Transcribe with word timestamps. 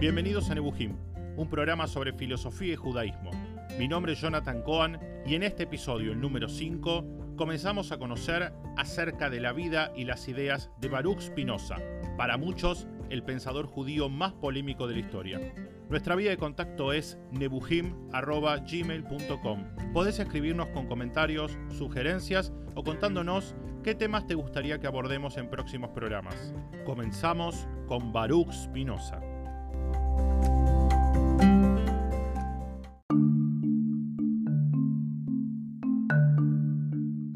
Bienvenidos 0.00 0.48
a 0.48 0.54
Nebuhim, 0.54 0.96
un 1.36 1.50
programa 1.50 1.86
sobre 1.86 2.14
filosofía 2.14 2.72
y 2.72 2.76
judaísmo. 2.76 3.32
Mi 3.78 3.86
nombre 3.86 4.14
es 4.14 4.20
Jonathan 4.22 4.62
Cohen 4.62 4.98
y 5.26 5.34
en 5.34 5.42
este 5.42 5.64
episodio, 5.64 6.12
el 6.12 6.20
número 6.22 6.48
5, 6.48 7.34
comenzamos 7.36 7.92
a 7.92 7.98
conocer 7.98 8.50
acerca 8.78 9.28
de 9.28 9.40
la 9.40 9.52
vida 9.52 9.92
y 9.94 10.04
las 10.04 10.26
ideas 10.26 10.70
de 10.80 10.88
Baruch 10.88 11.20
Spinoza, 11.20 11.76
para 12.16 12.38
muchos 12.38 12.88
el 13.10 13.22
pensador 13.24 13.66
judío 13.66 14.08
más 14.08 14.32
polémico 14.32 14.86
de 14.86 14.94
la 14.94 15.00
historia. 15.00 15.38
Nuestra 15.90 16.14
vía 16.14 16.30
de 16.30 16.38
contacto 16.38 16.94
es 16.94 17.18
nebuhim.gmail.com. 17.32 19.64
Podés 19.92 20.18
escribirnos 20.18 20.68
con 20.68 20.86
comentarios, 20.86 21.58
sugerencias 21.76 22.54
o 22.74 22.82
contándonos 22.82 23.54
qué 23.84 23.94
temas 23.94 24.26
te 24.26 24.34
gustaría 24.34 24.78
que 24.78 24.86
abordemos 24.86 25.36
en 25.36 25.50
próximos 25.50 25.90
programas. 25.90 26.54
Comenzamos 26.86 27.68
con 27.86 28.14
Baruch 28.14 28.50
Spinoza. 28.50 29.20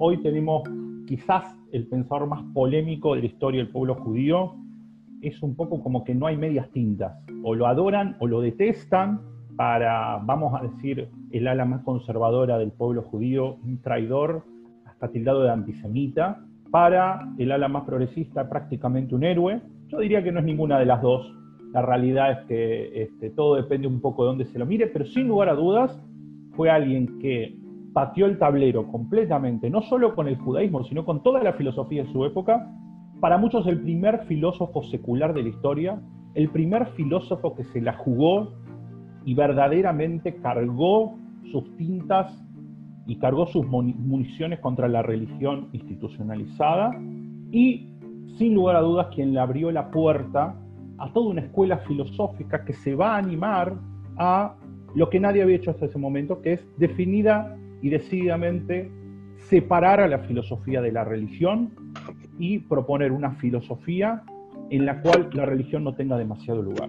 Hoy 0.07 0.21
tenemos 0.23 0.63
quizás 1.07 1.57
el 1.73 1.87
pensador 1.87 2.29
más 2.29 2.43
polémico 2.53 3.15
de 3.15 3.21
la 3.21 3.27
historia 3.27 3.63
del 3.63 3.73
pueblo 3.73 3.95
judío, 3.95 4.55
es 5.23 5.43
un 5.43 5.57
poco 5.57 5.83
como 5.83 6.05
que 6.05 6.15
no 6.15 6.27
hay 6.27 6.37
medias 6.37 6.71
tintas. 6.71 7.15
O 7.43 7.55
lo 7.55 7.67
adoran 7.67 8.17
o 8.21 8.27
lo 8.27 8.41
detestan 8.41 9.21
para, 9.57 10.19
vamos 10.19 10.53
a 10.55 10.63
decir, 10.63 11.09
el 11.31 11.49
ala 11.49 11.65
más 11.65 11.83
conservadora 11.83 12.59
del 12.59 12.73
pueblo 12.73 13.03
judío, 13.03 13.55
un 13.65 13.81
traidor 13.81 14.45
hasta 14.85 15.09
tildado 15.09 15.43
de 15.43 15.51
antisemita. 15.51 16.45
Para 16.71 17.33
el 17.39 17.53
ala 17.53 17.69
más 17.69 17.85
progresista, 17.85 18.49
prácticamente 18.49 19.15
un 19.15 19.25
héroe. 19.25 19.63
Yo 19.89 20.01
diría 20.01 20.23
que 20.23 20.33
no 20.33 20.41
es 20.41 20.45
ninguna 20.45 20.79
de 20.79 20.87
las 20.87 21.01
dos. 21.01 21.33
La 21.75 21.83
realidad 21.83 22.31
es 22.31 22.39
que 22.47 23.03
este, 23.03 23.31
todo 23.31 23.57
depende 23.57 23.89
un 23.89 24.01
poco 24.01 24.23
de 24.23 24.29
dónde 24.29 24.45
se 24.45 24.61
lo 24.61 24.65
mire, 24.65 24.87
pero 24.87 25.05
sin 25.07 25.27
lugar 25.27 25.49
a 25.49 25.55
dudas 25.55 26.01
fue 26.53 26.71
alguien 26.71 27.19
que 27.19 27.59
pateó 27.93 28.27
el 28.27 28.39
tablero 28.39 28.87
completamente, 28.87 29.69
no 29.69 29.83
solo 29.83 30.15
con 30.15 30.29
el 30.29 30.37
judaísmo, 30.37 30.85
sino 30.85 31.05
con 31.05 31.25
toda 31.25 31.43
la 31.43 31.55
filosofía 31.55 32.05
de 32.05 32.13
su 32.13 32.25
época, 32.25 32.71
para 33.19 33.39
muchos 33.39 33.67
el 33.67 33.81
primer 33.81 34.21
filósofo 34.27 34.85
secular 34.85 35.35
de 35.35 35.43
la 35.43 35.49
historia, 35.49 36.01
el 36.35 36.49
primer 36.51 36.87
filósofo 36.93 37.57
que 37.57 37.65
se 37.65 37.81
la 37.81 37.95
jugó 37.95 38.53
y 39.25 39.35
verdaderamente 39.35 40.37
cargó 40.37 41.17
sus 41.51 41.77
tintas 41.77 42.41
y 43.09 43.17
cargó 43.17 43.47
sus 43.47 43.67
municiones 43.67 44.61
contra 44.61 44.87
la 44.87 45.03
religión 45.03 45.71
institucionalizada. 45.73 46.93
Y 47.51 47.89
sin 48.39 48.55
lugar 48.55 48.77
a 48.77 48.81
dudas 48.81 49.09
quien 49.13 49.33
le 49.35 49.41
abrió 49.41 49.73
la 49.73 49.91
puerta 49.91 50.55
a 50.99 51.13
toda 51.13 51.31
una 51.31 51.41
escuela 51.43 51.79
filosófica 51.79 52.65
que 52.65 52.73
se 52.73 52.95
va 52.95 53.15
a 53.15 53.19
animar 53.19 53.75
a 54.17 54.57
lo 54.95 55.11
que 55.11 55.19
nadie 55.19 55.43
había 55.43 55.57
hecho 55.57 55.71
hasta 55.71 55.87
ese 55.87 55.99
momento, 55.99 56.41
que 56.41 56.55
es 56.55 56.67
definida 56.79 57.57
y 57.83 57.91
decididamente 57.91 58.91
separar 59.39 60.01
a 60.01 60.09
la 60.09 60.21
filosofía 60.21 60.81
de 60.81 60.93
la 60.93 61.05
religión 61.05 61.71
y 62.39 62.61
proponer 62.61 63.13
una 63.13 63.33
filosofía 63.33 64.23
en 64.71 64.87
la 64.87 65.01
cual 65.03 65.31
la 65.33 65.45
religión 65.45 65.85
no 65.85 65.95
tenga 65.95 66.17
demasiado 66.17 66.63
lugar. 66.63 66.89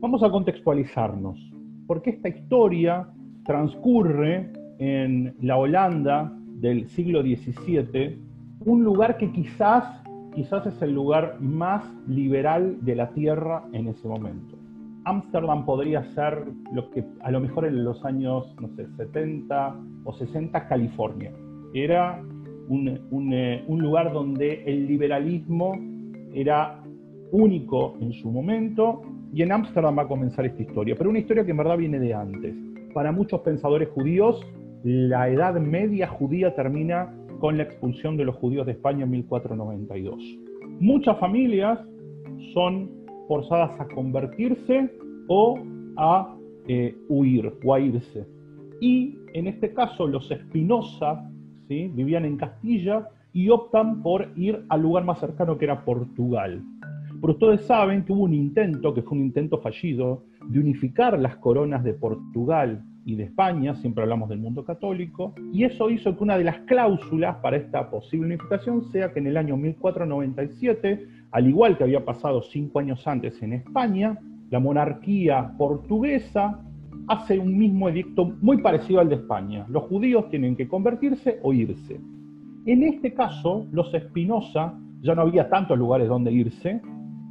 Vamos 0.00 0.22
a 0.22 0.30
contextualizarnos, 0.30 1.38
porque 1.86 2.10
esta 2.10 2.28
historia 2.28 3.08
transcurre 3.44 4.50
en 4.78 5.34
la 5.40 5.56
Holanda 5.56 6.32
del 6.60 6.88
siglo 6.88 7.22
XVII, 7.22 8.18
un 8.64 8.84
lugar 8.84 9.16
que 9.16 9.30
quizás, 9.30 10.01
quizás 10.34 10.66
es 10.66 10.80
el 10.82 10.92
lugar 10.92 11.36
más 11.40 11.84
liberal 12.08 12.78
de 12.80 12.96
la 12.96 13.10
tierra 13.10 13.64
en 13.72 13.88
ese 13.88 14.06
momento. 14.08 14.56
Ámsterdam 15.04 15.64
podría 15.64 16.04
ser 16.14 16.44
lo 16.72 16.90
que 16.90 17.04
a 17.22 17.30
lo 17.30 17.40
mejor 17.40 17.66
en 17.66 17.84
los 17.84 18.04
años, 18.04 18.54
no 18.60 18.68
sé, 18.76 18.86
70 18.96 19.76
o 20.04 20.12
60, 20.12 20.68
California. 20.68 21.32
Era 21.74 22.22
eh, 22.70 23.64
un, 23.66 23.82
lugar 23.82 24.12
donde 24.12 24.62
el 24.64 24.86
liberalismo 24.86 25.72
era 26.32 26.80
único 27.32 27.96
en 28.00 28.12
su 28.12 28.30
momento 28.30 29.02
y 29.34 29.42
en 29.42 29.52
Ámsterdam 29.52 29.98
va 29.98 30.02
a 30.02 30.08
comenzar 30.08 30.46
esta 30.46 30.62
historia, 30.62 30.94
pero 30.96 31.10
una 31.10 31.18
historia 31.18 31.44
que 31.44 31.50
en 31.50 31.56
verdad 31.56 31.76
viene 31.76 31.98
de 31.98 32.14
antes. 32.14 32.54
Para 32.94 33.10
muchos 33.10 33.40
pensadores 33.40 33.88
judíos, 33.88 34.40
la 34.84 35.28
Edad 35.28 35.58
Media 35.60 36.06
judía 36.06 36.54
termina 36.54 37.12
con 37.42 37.56
la 37.56 37.64
expulsión 37.64 38.16
de 38.16 38.24
los 38.24 38.36
judíos 38.36 38.66
de 38.66 38.70
España 38.70 39.02
en 39.02 39.10
1492. 39.10 40.16
Muchas 40.78 41.18
familias 41.18 41.76
son 42.54 42.88
forzadas 43.26 43.80
a 43.80 43.88
convertirse 43.88 44.88
o 45.26 45.58
a 45.96 46.36
eh, 46.68 46.94
huir 47.08 47.52
o 47.64 47.74
a 47.74 47.80
irse. 47.80 48.28
Y 48.80 49.18
en 49.34 49.48
este 49.48 49.74
caso 49.74 50.06
los 50.06 50.30
Espinosa 50.30 51.28
vivían 51.66 52.26
en 52.26 52.36
Castilla 52.36 53.08
y 53.32 53.48
optan 53.48 54.04
por 54.04 54.28
ir 54.36 54.64
al 54.68 54.82
lugar 54.82 55.04
más 55.04 55.18
cercano 55.18 55.58
que 55.58 55.64
era 55.64 55.84
Portugal. 55.84 56.62
Pero 57.20 57.32
ustedes 57.32 57.62
saben 57.62 58.04
que 58.04 58.12
hubo 58.12 58.22
un 58.22 58.34
intento, 58.34 58.94
que 58.94 59.02
fue 59.02 59.18
un 59.18 59.24
intento 59.24 59.58
fallido, 59.58 60.22
de 60.46 60.60
unificar 60.60 61.18
las 61.18 61.34
coronas 61.38 61.82
de 61.82 61.94
Portugal 61.94 62.84
y 63.04 63.16
de 63.16 63.24
España, 63.24 63.74
siempre 63.76 64.02
hablamos 64.02 64.28
del 64.28 64.38
mundo 64.38 64.64
católico, 64.64 65.34
y 65.52 65.64
eso 65.64 65.90
hizo 65.90 66.16
que 66.16 66.22
una 66.22 66.38
de 66.38 66.44
las 66.44 66.58
cláusulas 66.60 67.36
para 67.36 67.56
esta 67.56 67.90
posible 67.90 68.26
unificación 68.26 68.84
sea 68.92 69.12
que 69.12 69.18
en 69.18 69.26
el 69.26 69.36
año 69.36 69.56
1497, 69.56 71.06
al 71.30 71.46
igual 71.48 71.76
que 71.76 71.84
había 71.84 72.04
pasado 72.04 72.42
cinco 72.42 72.78
años 72.78 73.06
antes 73.06 73.42
en 73.42 73.54
España, 73.54 74.18
la 74.50 74.60
monarquía 74.60 75.54
portuguesa 75.56 76.60
hace 77.08 77.38
un 77.38 77.58
mismo 77.58 77.88
edicto 77.88 78.36
muy 78.40 78.58
parecido 78.58 79.00
al 79.00 79.08
de 79.08 79.16
España. 79.16 79.66
Los 79.68 79.84
judíos 79.84 80.28
tienen 80.28 80.56
que 80.56 80.68
convertirse 80.68 81.40
o 81.42 81.52
irse. 81.52 82.00
En 82.66 82.82
este 82.84 83.12
caso, 83.12 83.66
los 83.72 83.92
Espinosa, 83.92 84.78
ya 85.00 85.14
no 85.14 85.22
había 85.22 85.48
tantos 85.48 85.76
lugares 85.76 86.08
donde 86.08 86.30
irse, 86.30 86.80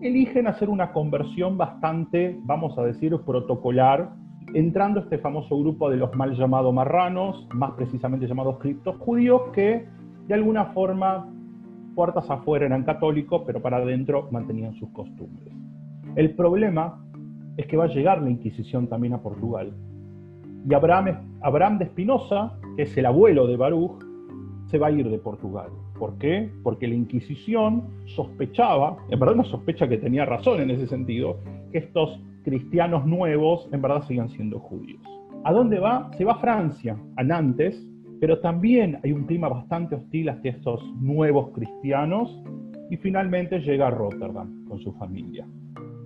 eligen 0.02 0.48
hacer 0.48 0.70
una 0.70 0.92
conversión 0.92 1.58
bastante, 1.58 2.38
vamos 2.44 2.78
a 2.78 2.84
decir, 2.84 3.16
protocolar, 3.26 4.12
entrando 4.54 5.00
este 5.00 5.18
famoso 5.18 5.58
grupo 5.58 5.90
de 5.90 5.98
los 5.98 6.14
mal 6.16 6.36
llamados 6.36 6.74
marranos, 6.74 7.48
más 7.54 7.72
precisamente 7.72 8.28
llamados 8.28 8.58
criptos 8.60 8.98
judíos, 8.98 9.44
que 9.54 9.86
de 10.28 10.34
alguna 10.34 10.66
forma, 10.66 11.28
puertas 11.96 12.30
afuera 12.30 12.66
eran 12.66 12.84
católicos, 12.84 13.44
pero 13.46 13.62
para 13.62 13.78
adentro 13.78 14.28
mantenían 14.32 14.74
sus 14.76 14.90
costumbres. 14.90 15.54
El 16.16 16.36
problema 16.36 17.04
es 17.58 17.66
que 17.68 17.78
va 17.78 17.86
a 17.86 17.88
llegar 17.88 18.22
la 18.22 18.30
Inquisición 18.30 18.88
también 18.88 19.14
a 19.14 19.22
Portugal. 19.22 19.74
Y 20.70 20.74
Abraham, 20.74 21.78
de 21.78 21.86
Espinosa, 21.86 22.54
que 22.76 22.84
es 22.84 22.98
el 22.98 23.06
abuelo 23.06 23.48
de 23.48 23.58
Baruch, 23.58 24.04
se 24.68 24.78
va 24.78 24.88
a 24.88 24.92
ir 24.92 25.10
de 25.10 25.18
Portugal. 25.18 25.70
¿Por 25.98 26.18
qué? 26.18 26.50
Porque 26.64 26.88
la 26.88 26.96
Inquisición 26.96 27.84
sospechaba, 28.06 28.98
en 29.10 29.20
verdad 29.20 29.36
no 29.36 29.44
sospecha 29.44 29.88
que 29.88 29.98
tenía 29.98 30.26
razón 30.26 30.62
en 30.62 30.70
ese 30.72 30.88
sentido, 30.88 31.38
que 31.72 31.80
estos 31.80 32.20
cristianos 32.44 33.06
nuevos 33.06 33.68
en 33.72 33.82
verdad 33.82 34.04
sigan 34.08 34.30
siendo 34.30 34.60
judíos. 34.60 35.02
¿A 35.44 35.52
dónde 35.52 35.80
va? 35.80 36.12
Se 36.18 36.24
va 36.24 36.34
a 36.34 36.40
Francia, 36.40 36.98
a 37.18 37.24
Nantes, 37.24 37.88
pero 38.20 38.40
también 38.40 39.00
hay 39.04 39.12
un 39.12 39.26
clima 39.26 39.50
bastante 39.50 39.96
hostil 39.96 40.30
hacia 40.30 40.52
estos 40.52 40.84
nuevos 41.00 41.50
cristianos 41.54 42.44
y 42.90 42.98
finalmente 42.98 43.60
llega 43.60 43.88
a 43.88 43.92
Rotterdam 43.92 44.66
con 44.66 44.80
su 44.80 44.92
familia. 44.94 45.48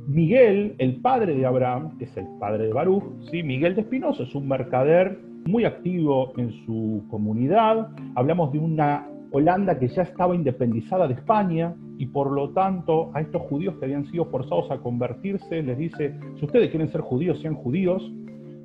Miguel, 0.08 0.76
el 0.78 1.02
padre 1.02 1.36
de 1.36 1.46
Abraham, 1.46 1.98
que 1.98 2.06
es 2.06 2.16
el 2.16 2.28
padre 2.40 2.68
de 2.68 2.74
Baruch, 2.74 3.04
¿sí? 3.32 3.42
Miguel 3.44 3.76
de 3.76 3.82
Espinosa 3.82 4.24
es 4.24 4.36
un 4.36 4.48
mercader 4.48 5.20
muy 5.46 5.66
activo 5.66 6.32
en 6.38 6.52
su 6.66 7.04
comunidad. 7.10 7.90
Hablamos 8.16 8.52
de 8.54 8.60
una 8.60 9.08
Holanda 9.32 9.78
que 9.78 9.88
ya 9.88 10.04
estaba 10.04 10.36
independizada 10.36 11.08
de 11.08 11.16
España 11.16 11.76
y 11.98 12.08
por 12.08 12.32
lo 12.32 12.50
tanto 12.50 13.12
a 13.14 13.22
estos 13.22 13.42
judíos 13.44 13.76
que 13.78 13.86
habían 13.86 14.06
sido 14.06 14.26
forzados 14.26 14.70
a 14.72 14.78
convertirse 14.78 15.62
les 15.62 15.78
dice, 15.78 16.14
si 16.38 16.46
ustedes 16.46 16.70
quieren 16.70 16.90
ser 16.90 17.02
judíos, 17.02 17.40
sean 17.42 17.56
judíos. 17.56 18.12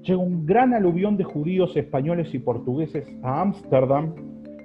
Llega 0.02 0.18
un 0.18 0.46
gran 0.46 0.72
aluvión 0.72 1.16
de 1.16 1.24
judíos 1.24 1.76
españoles 1.76 2.34
y 2.34 2.38
portugueses 2.38 3.06
a 3.22 3.42
Ámsterdam 3.42 4.14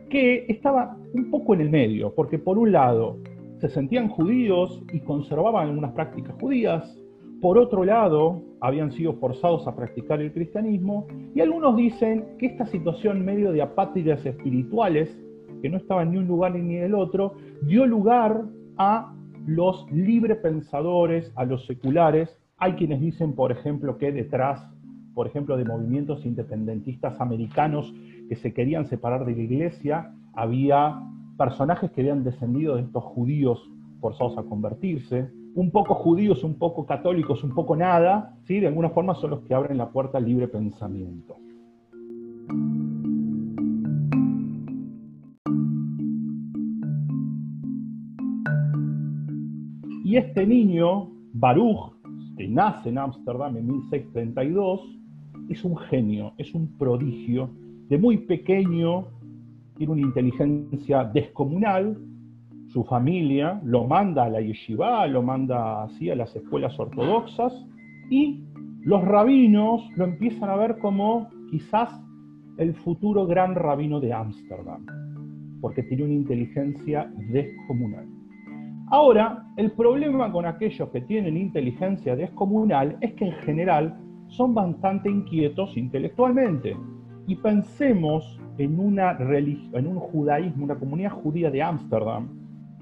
que 0.10 0.46
estaba 0.48 0.98
un 1.14 1.30
poco 1.30 1.54
en 1.54 1.62
el 1.62 1.70
medio, 1.70 2.14
porque 2.16 2.40
por 2.40 2.58
un 2.58 2.72
lado 2.72 3.18
se 3.60 3.70
sentían 3.70 4.10
judíos 4.10 4.82
y 4.94 5.00
conservaban 5.02 5.70
algunas 5.70 5.92
prácticas 5.94 6.36
judías. 6.40 6.98
Por 7.42 7.58
otro 7.58 7.84
lado, 7.84 8.42
habían 8.62 8.92
sido 8.92 9.14
forzados 9.14 9.68
a 9.68 9.76
practicar 9.76 10.22
el 10.22 10.32
cristianismo 10.32 11.06
y 11.34 11.42
algunos 11.42 11.76
dicen 11.76 12.26
que 12.40 12.48
esta 12.48 12.66
situación 12.66 13.24
medio 13.24 13.52
de 13.52 13.62
apátridas 13.62 14.26
espirituales, 14.26 15.16
que 15.62 15.70
no 15.70 15.78
estaban 15.78 16.12
ni 16.12 16.18
un 16.18 16.28
lugar 16.28 16.56
ni 16.56 16.76
el 16.76 16.94
otro, 16.94 17.34
dio 17.64 17.86
lugar 17.86 18.44
a 18.78 19.14
los 19.46 19.90
libre 19.92 20.36
pensadores, 20.36 21.32
a 21.36 21.46
los 21.46 21.66
seculares. 21.66 22.38
Hay 22.58 22.74
quienes 22.74 23.02
dicen, 23.02 23.34
por 23.34 23.52
ejemplo, 23.52 23.98
que 23.98 24.12
detrás, 24.12 24.68
por 25.14 25.28
ejemplo, 25.28 25.58
de 25.58 25.66
movimientos 25.66 26.26
independentistas 26.26 27.20
americanos 27.22 27.94
que 28.28 28.36
se 28.36 28.54
querían 28.54 28.86
separar 28.88 29.26
de 29.26 29.36
la 29.36 29.42
iglesia, 29.42 30.12
había 30.34 31.00
personajes 31.38 31.92
que 31.92 32.02
habían 32.02 32.24
descendido 32.24 32.76
de 32.76 32.84
estos 32.84 33.04
judíos 33.04 33.70
forzados 34.00 34.38
a 34.38 34.44
convertirse. 34.44 35.32
un 35.56 35.72
poco 35.72 35.96
judíos, 35.96 36.44
un 36.44 36.56
poco 36.56 36.86
católicos, 36.86 37.42
un 37.42 37.56
poco 37.56 37.78
nada, 37.78 38.36
¿sí? 38.44 38.60
de 38.60 38.68
alguna 38.68 38.90
forma 38.90 39.16
son 39.16 39.30
los 39.30 39.42
que 39.44 39.54
abren 39.54 39.78
la 39.78 39.90
puerta 39.90 40.18
al 40.18 40.26
libre 40.26 40.50
pensamiento. 40.50 41.38
Y 50.16 50.18
este 50.18 50.48
niño, 50.48 51.10
Baruch, 51.34 51.92
que 52.38 52.48
nace 52.48 52.88
en 52.88 53.00
Ámsterdam 53.00 53.58
en 53.58 53.68
1632, 53.68 54.80
es 55.50 55.66
un 55.66 55.76
genio, 55.76 56.32
es 56.38 56.56
un 56.56 56.78
prodigio. 56.78 57.50
De 57.90 57.98
muy 57.98 58.20
pequeño 58.20 59.08
tiene 59.76 59.92
una 59.92 60.04
inteligencia 60.04 61.04
descomunal, 61.04 61.98
su 62.68 62.86
familia 62.86 63.60
lo 63.66 63.84
manda 63.88 64.24
a 64.24 64.30
la 64.30 64.40
yeshiva, 64.40 65.06
lo 65.08 65.22
manda 65.22 65.84
así 65.84 66.10
a 66.10 66.16
las 66.16 66.34
escuelas 66.34 66.80
ortodoxas 66.80 67.52
y 68.10 68.42
los 68.84 69.04
rabinos 69.04 69.82
lo 69.98 70.06
empiezan 70.06 70.50
a 70.50 70.56
ver 70.56 70.78
como 70.78 71.28
quizás 71.52 71.90
el 72.58 72.74
futuro 72.74 73.28
gran 73.28 73.54
rabino 73.54 74.00
de 74.00 74.14
Ámsterdam, 74.14 74.86
porque 75.60 75.84
tiene 75.84 76.06
una 76.06 76.14
inteligencia 76.14 77.12
descomunal. 77.34 78.15
Ahora, 78.92 79.44
el 79.58 79.72
problema 79.72 80.32
con 80.32 80.46
aquellos 80.46 80.90
que 80.90 81.02
tienen 81.02 81.38
inteligencia 81.38 82.16
descomunal 82.16 82.98
es 83.02 83.14
que 83.14 83.26
en 83.26 83.34
general 83.44 83.98
son 84.28 84.54
bastante 84.54 85.10
inquietos 85.10 85.76
intelectualmente. 85.76 86.78
Y 87.26 87.36
pensemos 87.36 88.40
en, 88.60 88.80
una 88.80 89.18
en 89.18 89.88
un 89.88 90.00
judaísmo, 90.00 90.66
una 90.66 90.76
comunidad 90.76 91.12
judía 91.12 91.50
de 91.50 91.64
Ámsterdam, 91.64 92.30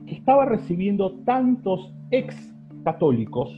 que 0.06 0.16
estaba 0.16 0.46
recibiendo 0.46 1.14
tantos 1.26 1.94
ex 2.12 2.54
católicos 2.84 3.50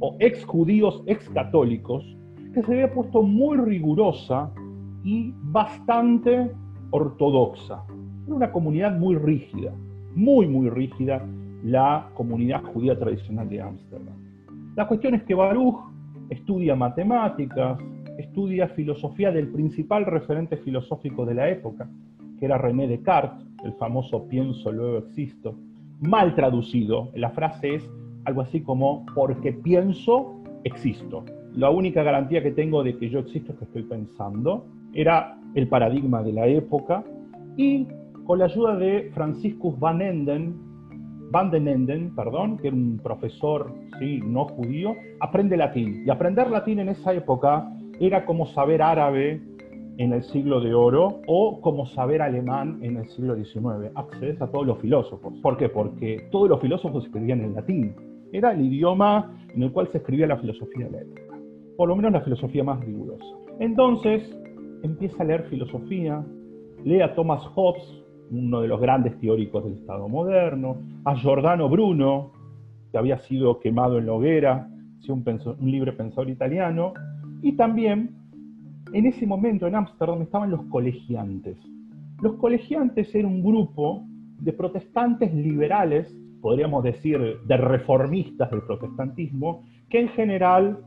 o 0.00 0.16
ex 0.20 0.42
judíos 0.46 1.02
ex 1.06 1.28
católicos 1.30 2.02
que 2.54 2.62
se 2.62 2.72
había 2.72 2.94
puesto 2.94 3.22
muy 3.22 3.58
rigurosa 3.58 4.50
y 5.02 5.34
bastante 5.42 6.50
ortodoxa. 6.92 7.84
Era 8.26 8.34
una 8.34 8.52
comunidad 8.52 8.98
muy 8.98 9.16
rígida, 9.16 9.74
muy, 10.14 10.46
muy 10.46 10.70
rígida, 10.70 11.22
la 11.64 12.10
comunidad 12.14 12.62
judía 12.62 12.98
tradicional 12.98 13.48
de 13.48 13.62
Ámsterdam. 13.62 14.14
La 14.76 14.86
cuestión 14.86 15.14
es 15.14 15.22
que 15.22 15.34
Baruch 15.34 15.80
estudia 16.28 16.76
matemáticas, 16.76 17.78
estudia 18.18 18.68
filosofía 18.68 19.32
del 19.32 19.48
principal 19.48 20.04
referente 20.04 20.58
filosófico 20.58 21.24
de 21.24 21.34
la 21.34 21.48
época, 21.48 21.88
que 22.38 22.44
era 22.44 22.58
René 22.58 22.86
Descartes, 22.86 23.46
el 23.64 23.72
famoso 23.74 24.28
pienso, 24.28 24.70
luego 24.70 24.98
existo, 24.98 25.54
mal 26.00 26.34
traducido. 26.34 27.10
La 27.14 27.30
frase 27.30 27.76
es 27.76 27.90
algo 28.26 28.42
así 28.42 28.60
como, 28.60 29.06
porque 29.14 29.52
pienso, 29.52 30.42
existo. 30.64 31.24
La 31.54 31.70
única 31.70 32.02
garantía 32.02 32.42
que 32.42 32.50
tengo 32.50 32.82
de 32.82 32.98
que 32.98 33.08
yo 33.08 33.20
existo 33.20 33.52
es 33.52 33.58
que 33.58 33.64
estoy 33.64 33.82
pensando. 33.84 34.66
Era 34.92 35.38
el 35.54 35.68
paradigma 35.68 36.22
de 36.22 36.32
la 36.32 36.46
época. 36.46 37.04
Y 37.56 37.86
con 38.26 38.38
la 38.38 38.46
ayuda 38.46 38.76
de 38.76 39.10
Franciscus 39.14 39.78
van 39.78 40.02
Enden, 40.02 40.73
van 41.34 41.50
den 41.50 41.66
Enden, 41.66 42.14
perdón, 42.14 42.58
que 42.58 42.68
era 42.68 42.76
un 42.76 43.00
profesor 43.02 43.74
¿sí? 43.98 44.20
no 44.24 44.44
judío, 44.44 44.94
aprende 45.18 45.56
latín. 45.56 46.04
Y 46.06 46.10
aprender 46.10 46.48
latín 46.48 46.78
en 46.78 46.90
esa 46.90 47.12
época 47.12 47.68
era 47.98 48.24
como 48.24 48.46
saber 48.46 48.80
árabe 48.80 49.42
en 49.98 50.12
el 50.12 50.22
siglo 50.22 50.60
de 50.60 50.72
oro 50.72 51.22
o 51.26 51.60
como 51.60 51.86
saber 51.86 52.22
alemán 52.22 52.78
en 52.82 52.98
el 52.98 53.08
siglo 53.08 53.34
XIX. 53.34 53.90
Accedes 53.96 54.40
a 54.40 54.46
todos 54.48 54.64
los 54.64 54.78
filósofos. 54.78 55.34
¿Por 55.42 55.56
qué? 55.56 55.68
Porque 55.68 56.28
todos 56.30 56.48
los 56.48 56.60
filósofos 56.60 57.04
escribían 57.04 57.40
en 57.40 57.54
latín. 57.54 57.96
Era 58.32 58.52
el 58.52 58.64
idioma 58.64 59.36
en 59.52 59.64
el 59.64 59.72
cual 59.72 59.88
se 59.90 59.98
escribía 59.98 60.28
la 60.28 60.36
filosofía 60.36 60.86
de 60.86 60.92
la 60.92 61.00
época. 61.00 61.36
Por 61.76 61.88
lo 61.88 61.96
menos 61.96 62.12
la 62.12 62.20
filosofía 62.20 62.62
más 62.62 62.78
rigurosa. 62.78 63.24
Entonces 63.58 64.22
empieza 64.84 65.20
a 65.24 65.26
leer 65.26 65.42
filosofía, 65.50 66.24
lee 66.84 67.00
a 67.00 67.12
Thomas 67.16 67.44
Hobbes, 67.56 68.03
uno 68.30 68.60
de 68.60 68.68
los 68.68 68.80
grandes 68.80 69.18
teóricos 69.20 69.64
del 69.64 69.74
Estado 69.74 70.08
moderno, 70.08 70.78
a 71.04 71.14
Giordano 71.16 71.68
Bruno, 71.68 72.32
que 72.90 72.98
había 72.98 73.18
sido 73.18 73.60
quemado 73.60 73.98
en 73.98 74.06
la 74.06 74.12
hoguera, 74.12 74.68
un, 75.08 75.24
un 75.60 75.70
libre 75.70 75.92
pensador 75.92 76.30
italiano, 76.30 76.94
y 77.42 77.52
también 77.52 78.14
en 78.92 79.06
ese 79.06 79.26
momento 79.26 79.66
en 79.66 79.74
Ámsterdam 79.74 80.22
estaban 80.22 80.50
los 80.50 80.62
colegiantes. 80.66 81.58
Los 82.22 82.34
colegiantes 82.36 83.14
eran 83.14 83.32
un 83.32 83.42
grupo 83.42 84.04
de 84.38 84.52
protestantes 84.52 85.34
liberales, 85.34 86.08
podríamos 86.40 86.84
decir 86.84 87.38
de 87.44 87.56
reformistas 87.56 88.50
del 88.50 88.62
protestantismo, 88.62 89.64
que 89.88 90.00
en 90.00 90.08
general 90.08 90.78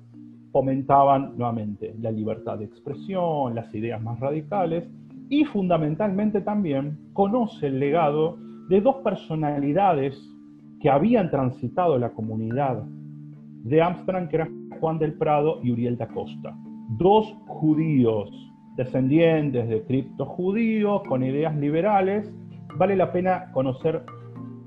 fomentaban 0.52 1.38
nuevamente 1.38 1.94
la 2.00 2.12
libertad 2.12 2.58
de 2.58 2.66
expresión, 2.66 3.54
las 3.54 3.74
ideas 3.76 4.02
más 4.02 4.20
radicales 4.20 4.90
y 5.30 5.46
fundamentalmente 5.46 6.42
también 6.42 6.98
conoce 7.14 7.68
el 7.68 7.80
legado 7.80 8.38
de 8.70 8.82
dos 8.82 8.98
personalidades 8.98 10.18
que 10.80 10.90
habían 10.90 11.30
transitado 11.32 11.98
la 11.98 12.12
comunidad 12.12 12.84
de 13.64 13.82
Ámsterdam, 13.82 14.28
que 14.28 14.36
eran 14.38 14.70
Juan 14.80 15.00
del 15.00 15.14
Prado 15.14 15.60
y 15.64 15.72
Uriel 15.72 15.98
da 15.98 16.08
Costa 16.08 16.56
dos 16.90 17.36
judíos, 17.48 18.30
descendientes 18.76 19.68
de 19.68 19.84
criptos 19.84 20.28
judíos, 20.28 21.04
con 21.08 21.24
ideas 21.24 21.56
liberales. 21.56 22.32
Vale 22.78 22.96
la 22.96 23.12
pena 23.12 23.52
conocer 23.52 24.04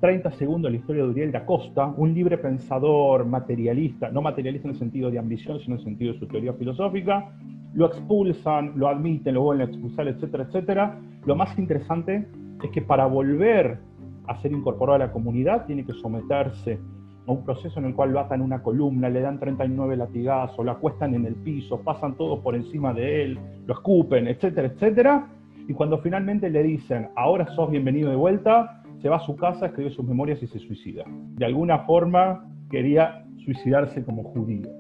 30 0.01 0.31
segundos 0.33 0.71
la 0.71 0.79
historia 0.79 1.05
de 1.05 1.11
Uriel 1.11 1.33
da 1.33 1.47
Costa, 1.47 1.87
un 1.97 2.13
libre 2.13 2.39
pensador 2.39 3.25
materialista, 3.25 4.11
no 4.11 4.23
materialista 4.23 4.69
en 4.69 4.75
el 4.75 4.79
sentido 4.79 5.11
de 5.11 5.19
ambición, 5.19 5.61
sino 5.61 5.75
en 5.75 5.81
el 5.81 5.85
sentido 5.85 6.13
de 6.13 6.19
su 6.19 6.27
teoría 6.27 6.53
filosófica. 6.55 7.33
Lo 7.75 7.87
expulsan, 7.87 8.73
lo 8.77 8.89
admiten, 8.89 9.35
lo 9.35 9.43
vuelven 9.43 9.69
a 9.69 9.71
expulsar, 9.71 10.09
etcétera, 10.09 10.45
etcétera. 10.45 10.99
Lo 11.27 11.37
más 11.37 11.57
interesante 11.59 12.27
es 12.63 12.71
que 12.71 12.83
para 12.83 13.07
volver 13.07 13.79
a 14.27 14.41
ser 14.41 14.53
incorporado 14.53 14.97
a 14.97 15.07
la 15.07 15.13
comunidad 15.13 15.67
tiene 15.67 15.85
que 15.85 15.93
someterse 15.95 16.79
un 17.27 17.45
proceso 17.45 17.79
en 17.79 17.87
el 17.87 17.95
cual 17.95 18.13
lo 18.13 18.21
atan 18.21 18.41
una 18.41 18.63
columna, 18.63 19.09
le 19.09 19.21
dan 19.21 19.39
39 19.39 19.97
latigazos, 19.97 20.65
lo 20.65 20.73
acuestan 20.73 21.15
en 21.15 21.27
el 21.27 21.35
piso, 21.37 21.81
pasan 21.81 22.17
todos 22.17 22.41
por 22.41 22.55
encima 22.55 22.93
de 22.93 23.23
él, 23.23 23.39
lo 23.67 23.75
escupen, 23.75 24.27
etcétera, 24.27 24.69
etcétera. 24.69 25.29
Y 25.69 25.73
cuando 25.73 25.99
finalmente 25.99 26.51
le 26.51 26.63
dicen, 26.63 27.09
ahora 27.17 27.47
sos 27.55 27.71
bienvenido 27.71 28.11
de 28.11 28.17
vuelta, 28.17 28.83
se 29.01 29.09
va 29.09 29.17
a 29.17 29.21
su 29.21 29.37
casa, 29.37 29.67
escribe 29.67 29.91
sus 29.91 30.05
memorias 30.05 30.43
y 30.43 30.47
se 30.47 30.59
suicida. 30.59 31.05
De 31.37 31.45
alguna 31.45 31.81
forma 31.81 32.45
quería 32.71 33.25
suicidarse 33.45 34.05
como 34.05 34.25
judío. 34.25 34.80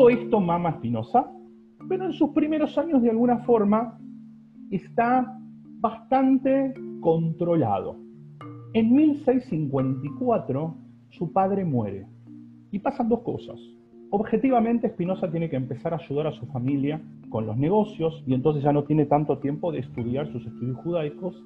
Todo 0.00 0.08
esto 0.08 0.40
mama 0.40 0.70
Espinosa 0.70 1.30
pero 1.86 2.06
en 2.06 2.14
sus 2.14 2.30
primeros 2.30 2.78
años 2.78 3.02
de 3.02 3.10
alguna 3.10 3.40
forma 3.40 4.00
está 4.70 5.38
bastante 5.78 6.72
controlado. 7.02 7.98
En 8.72 8.94
1654 8.94 10.74
su 11.10 11.30
padre 11.34 11.66
muere 11.66 12.06
y 12.70 12.78
pasan 12.78 13.10
dos 13.10 13.20
cosas. 13.20 13.60
Objetivamente 14.08 14.88
Spinoza 14.88 15.30
tiene 15.30 15.50
que 15.50 15.56
empezar 15.56 15.92
a 15.92 15.98
ayudar 15.98 16.28
a 16.28 16.32
su 16.32 16.46
familia 16.46 17.02
con 17.28 17.44
los 17.44 17.58
negocios 17.58 18.24
y 18.26 18.32
entonces 18.32 18.62
ya 18.62 18.72
no 18.72 18.84
tiene 18.84 19.04
tanto 19.04 19.36
tiempo 19.36 19.70
de 19.70 19.80
estudiar 19.80 20.32
sus 20.32 20.46
estudios 20.46 20.78
judaicos. 20.78 21.44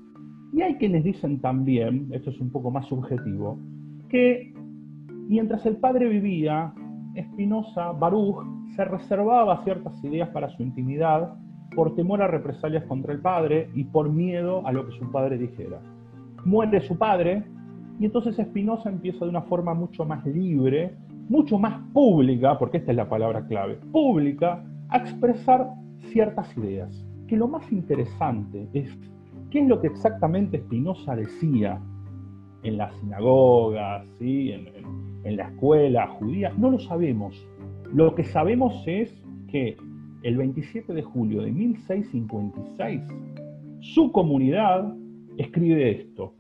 Y 0.53 0.63
hay 0.63 0.77
quienes 0.77 1.03
dicen 1.03 1.41
también, 1.41 2.09
esto 2.13 2.31
es 2.31 2.41
un 2.41 2.53
poco 2.53 2.71
más 2.71 2.87
subjetivo, 2.87 3.59
que 4.09 4.55
mientras 5.27 5.67
el 5.67 5.79
padre 5.79 6.09
vivía, 6.09 6.73
Spinoza, 7.23 7.93
Baruch, 7.93 8.45
se 8.75 8.85
reservaba 8.85 9.63
ciertas 9.65 10.03
ideas 10.05 10.29
para 10.31 10.49
su 10.51 10.63
intimidad 10.63 11.35
por 11.75 11.95
temor 11.95 12.23
a 12.23 12.29
represalias 12.29 12.85
contra 12.85 13.13
el 13.13 13.21
padre 13.21 13.71
y 13.75 13.85
por 13.85 14.11
miedo 14.11 14.67
a 14.67 14.73
lo 14.73 14.87
que 14.87 14.93
su 14.93 15.11
padre 15.11 15.39
dijera. 15.39 15.81
Muere 16.45 16.81
su 16.81 16.97
padre 16.97 17.45
y 17.99 18.07
entonces 18.07 18.37
Spinoza 18.37 18.89
empieza 18.89 19.25
de 19.25 19.31
una 19.31 19.43
forma 19.43 19.75
mucho 19.75 20.05
más 20.05 20.25
libre, 20.27 20.95
mucho 21.29 21.59
más 21.59 21.81
pública, 21.93 22.59
porque 22.59 22.79
esta 22.79 22.91
es 22.91 22.97
la 22.97 23.09
palabra 23.09 23.47
clave, 23.47 23.77
pública, 23.93 24.65
a 24.89 24.99
expresar 24.99 25.69
ciertas 26.13 26.57
ideas. 26.57 27.07
Que 27.29 27.37
lo 27.37 27.49
más 27.49 27.71
interesante 27.73 28.69
es 28.73 28.97
qué 29.51 29.61
es 29.61 29.69
lo 29.69 29.81
que 29.81 29.87
exactamente 29.87 30.59
Spinoza 30.59 31.17
decía 31.17 31.81
en 32.63 32.77
las 32.77 32.95
sinagogas, 32.97 34.07
¿sí? 34.19 34.53
en, 34.53 34.67
en 34.69 35.04
la 35.33 35.49
escuela 35.49 36.07
judía, 36.07 36.53
no 36.57 36.71
lo 36.71 36.79
sabemos 36.79 37.35
lo 37.95 38.13
que 38.17 38.25
sabemos 38.25 38.83
es 38.87 39.15
que 39.47 39.77
el 40.25 40.37
27 40.37 40.93
de 40.93 41.03
julio 41.03 41.43
de 41.43 41.53
1656, 41.53 43.01
su 43.79 44.11
comunidad 44.11 44.93
escribe 45.37 45.93
esto. 45.93 46.35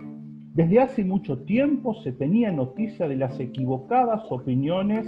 Desde 0.54 0.80
hace 0.80 1.04
mucho 1.04 1.38
tiempo 1.44 1.94
se 2.02 2.10
tenía 2.10 2.50
noticia 2.50 3.06
de 3.06 3.14
las 3.14 3.38
equivocadas 3.38 4.22
opiniones 4.30 5.06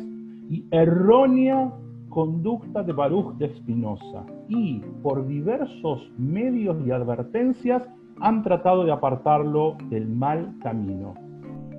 y 0.48 0.64
errónea 0.70 1.72
conducta 2.10 2.84
de 2.84 2.92
Baruch 2.92 3.36
de 3.38 3.48
Spinoza 3.48 4.24
y 4.48 4.82
por 5.02 5.26
diversos 5.26 6.12
medios 6.16 6.76
y 6.86 6.92
advertencias 6.92 7.82
han 8.20 8.44
tratado 8.44 8.84
de 8.84 8.92
apartarlo 8.92 9.76
del 9.90 10.06
mal 10.06 10.54
camino. 10.62 11.25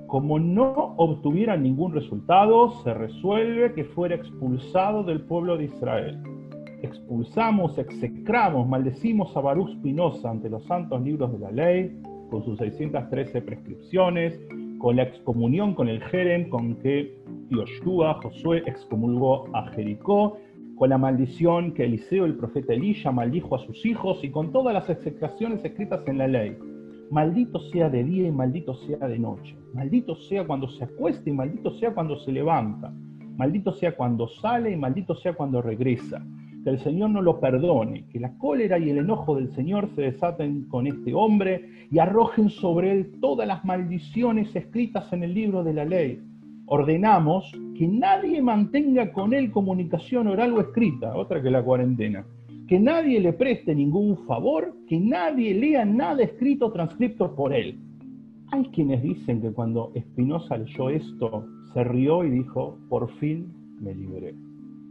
Como 0.08 0.40
no 0.40 0.94
obtuviera 0.96 1.58
ningún 1.58 1.94
resultado, 1.94 2.72
se 2.82 2.94
resuelve 2.94 3.74
que 3.74 3.84
fuera 3.84 4.16
expulsado 4.16 5.04
del 5.04 5.20
pueblo 5.22 5.58
de 5.58 5.66
Israel. 5.66 6.18
Expulsamos, 6.82 7.78
execramos, 7.78 8.68
maldecimos 8.70 9.36
a 9.36 9.42
Baruch 9.42 9.74
Spinoza 9.74 10.30
ante 10.30 10.50
los 10.50 10.64
santos 10.64 11.02
libros 11.02 11.34
de 11.34 11.40
la 11.40 11.52
ley, 11.52 12.02
con 12.30 12.42
sus 12.46 12.58
613 12.58 13.42
prescripciones, 13.42 14.40
con 14.78 14.96
la 14.96 15.04
excomunión 15.04 15.74
con 15.74 15.90
el 15.90 16.02
Jerem 16.04 16.48
con 16.48 16.76
que 16.76 17.18
Yoshua, 17.50 18.20
Josué, 18.22 18.64
excomulgó 18.66 19.54
a 19.54 19.68
Jericó, 19.72 20.38
con 20.78 20.90
la 20.90 20.98
maldición 20.98 21.74
que 21.74 21.84
Eliseo, 21.84 22.24
el 22.24 22.36
profeta 22.36 22.74
Elisha, 22.74 23.12
maldijo 23.12 23.56
a 23.56 23.60
sus 23.60 23.86
hijos 23.86 24.24
y 24.24 24.30
con 24.30 24.54
todas 24.54 24.74
las 24.74 24.90
execraciones 24.90 25.66
escritas 25.66 26.08
en 26.08 26.18
la 26.20 26.28
ley. 26.28 26.56
Maldito 27.10 27.60
sea 27.72 27.90
de 27.90 28.04
día 28.04 28.28
y 28.28 28.32
maldito 28.32 28.74
sea 28.74 29.08
de 29.08 29.18
noche. 29.18 29.56
Maldito 29.74 30.16
sea 30.16 30.46
cuando 30.46 30.68
se 30.68 30.84
acuesta 30.84 31.30
y 31.30 31.34
maldito 31.34 31.72
sea 31.72 31.94
cuando 31.94 32.18
se 32.18 32.32
levanta. 32.32 32.94
Maldito 33.38 33.72
sea 33.74 33.96
cuando 33.96 34.28
sale 34.28 34.72
y 34.72 34.76
maldito 34.76 35.16
sea 35.16 35.34
cuando 35.34 35.62
regresa. 35.62 36.26
Que 36.64 36.72
el 36.72 36.80
Señor 36.80 37.12
no 37.12 37.22
lo 37.22 37.40
perdone. 37.40 38.06
Que 38.10 38.20
la 38.20 38.38
cólera 38.38 38.78
y 38.78 38.90
el 38.90 38.98
enojo 38.98 39.36
del 39.36 39.50
Señor 39.52 39.90
se 39.96 40.02
desaten 40.02 40.64
con 40.70 40.88
este 40.88 41.14
hombre 41.14 41.88
y 41.90 42.00
arrojen 42.00 42.50
sobre 42.50 42.92
él 42.92 43.20
todas 43.22 43.48
las 43.48 43.64
maldiciones 43.64 44.54
escritas 44.56 45.12
en 45.14 45.24
el 45.24 45.34
libro 45.34 45.64
de 45.64 45.74
la 45.74 45.86
ley 45.86 46.22
ordenamos 46.68 47.50
que 47.78 47.88
nadie 47.88 48.42
mantenga 48.42 49.12
con 49.12 49.34
él 49.34 49.52
comunicación 49.52 50.28
oral 50.28 50.54
o 50.54 50.62
escrita, 50.62 51.16
otra 51.16 51.42
que 51.42 51.50
la 51.50 51.64
cuarentena, 51.64 52.26
que 52.67 52.79
nadie 52.79 53.19
le 53.19 53.33
preste 53.33 53.74
ningún 53.74 54.17
favor, 54.25 54.75
que 54.88 55.00
nadie 55.00 55.53
lea 55.53 55.86
nada 55.86 56.21
escrito 56.24 56.67
o 56.67 56.71
transcripto 56.71 57.33
por 57.33 57.53
él. 57.53 57.79
Hay 58.51 58.65
quienes 58.65 59.01
dicen 59.01 59.41
que 59.41 59.51
cuando 59.51 59.91
Espinosa 59.95 60.57
leyó 60.57 60.89
esto, 60.89 61.45
se 61.74 61.83
rió 61.83 62.24
y 62.25 62.29
dijo, 62.29 62.77
por 62.89 63.09
fin 63.19 63.53
me 63.79 63.95
libré. 63.95 64.36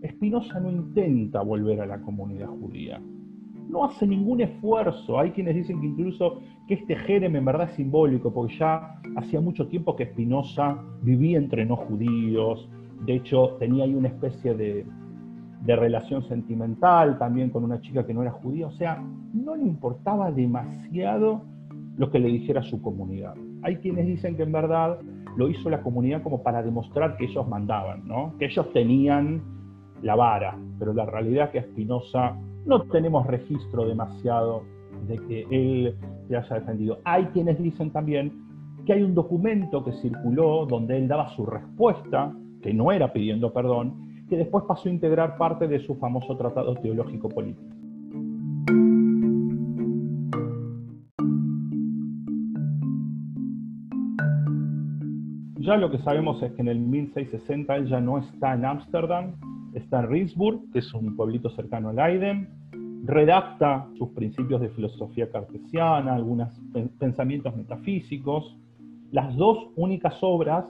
Espinosa 0.03 0.59
no 0.61 0.71
intenta 0.71 1.43
volver 1.43 1.81
a 1.81 1.87
la 1.87 2.01
comunidad 2.01 2.49
judía, 2.49 3.01
no 3.69 3.85
hace 3.85 4.07
ningún 4.07 4.41
esfuerzo. 4.41 5.19
Hay 5.19 5.33
quienes 5.33 5.55
dicen 5.55 5.81
que 5.81 5.87
incluso 5.87 6.41
que 6.69 6.75
este 6.75 6.97
Jerem 6.97 7.37
en 7.37 7.45
verdad 7.45 7.69
es 7.71 7.77
simbólico, 7.77 8.33
porque 8.33 8.57
ya 8.59 9.01
hacía 9.17 9.41
mucho 9.41 9.67
tiempo 9.69 9.97
que 9.97 10.07
Spinoza 10.07 10.83
vivía 11.03 11.39
entre 11.39 11.67
no 11.67 11.77
judíos, 11.77 12.69
de 13.05 13.17
hecho 13.17 13.57
tenía 13.59 13.85
ahí 13.85 13.95
una 13.95 14.09
especie 14.09 14.55
de, 14.55 14.87
de 15.63 15.77
relación 15.77 16.23
sentimental 16.29 17.19
también 17.19 17.51
con 17.51 17.65
una 17.65 17.81
chica 17.81 18.07
que 18.07 18.15
no 18.15 18.23
era 18.23 18.31
judía, 18.33 18.67
o 18.67 18.73
sea, 18.73 19.03
no 19.33 19.57
le 19.57 19.65
importaba 19.65 20.31
demasiado 20.31 21.43
lo 21.97 22.11
que 22.11 22.19
le 22.19 22.29
dijera 22.29 22.63
su 22.63 22.81
comunidad. 22.83 23.35
Hay 23.63 23.77
quienes 23.77 24.07
dicen 24.07 24.37
que 24.37 24.43
en 24.43 24.53
verdad 24.53 24.99
lo 25.37 25.49
hizo 25.49 25.69
la 25.71 25.83
comunidad 25.83 26.23
como 26.23 26.43
para 26.43 26.63
demostrar 26.63 27.17
que 27.17 27.27
ellos 27.27 27.47
mandaban, 27.49 28.07
¿no? 28.07 28.35
que 28.39 28.47
ellos 28.47 28.73
tenían 28.73 29.43
la 30.03 30.15
vara, 30.15 30.57
pero 30.79 30.93
la 30.93 31.07
realidad 31.07 31.47
es 31.47 31.51
que 31.65 31.71
Spinoza 31.71 32.37
no 32.65 32.83
tenemos 32.83 33.27
registro 33.27 33.87
demasiado 33.87 34.63
de 35.07 35.19
que 35.19 35.47
él 35.51 35.95
se 36.29 36.37
haya 36.37 36.57
defendido. 36.57 36.99
Hay 37.05 37.27
quienes 37.27 37.59
dicen 37.59 37.91
también 37.91 38.33
que 38.85 38.93
hay 38.93 39.03
un 39.03 39.15
documento 39.15 39.85
que 39.85 39.93
circuló 39.93 40.67
donde 40.67 40.97
él 40.97 41.09
daba 41.09 41.29
su 41.31 41.45
respuesta, 41.45 42.33
que 42.63 42.73
no 42.73 42.93
era 42.93 43.13
pidiendo 43.13 43.53
perdón, 43.53 44.16
que 44.29 44.37
después 44.37 44.65
pasó 44.67 44.89
a 44.89 44.93
integrar 44.93 45.37
parte 45.37 45.69
de 45.69 45.79
su 45.81 45.95
famoso 45.97 46.37
tratado 46.37 46.75
teológico 46.77 47.29
político. 47.29 47.77
Ya 55.67 55.77
lo 55.77 55.91
que 55.91 55.99
sabemos 55.99 56.41
es 56.43 56.53
que 56.53 56.63
en 56.63 56.69
el 56.69 56.79
1660 56.79 57.77
él 57.77 57.87
ya 57.89 58.01
no 58.01 58.19
está 58.19 58.55
en 58.55 58.65
Ámsterdam, 58.65 59.35
está 59.75 60.01
en 60.01 60.09
Riesburg, 60.09 60.61
que 60.73 60.79
es 60.79 60.95
un 60.95 61.17
pueblito 61.17 61.51
cercano 61.51 61.89
a 61.89 61.93
Leiden, 61.93 62.49
redacta 63.05 63.89
sus 63.99 64.11
principios 64.11 64.61
de 64.61 64.69
filosofía 64.71 65.31
cartesiana, 65.31 66.15
algunos 66.15 66.49
pensamientos 66.99 67.57
metafísicos, 67.57 68.57
las 69.11 69.35
dos 69.37 69.71
únicas 69.77 70.17
obras 70.23 70.65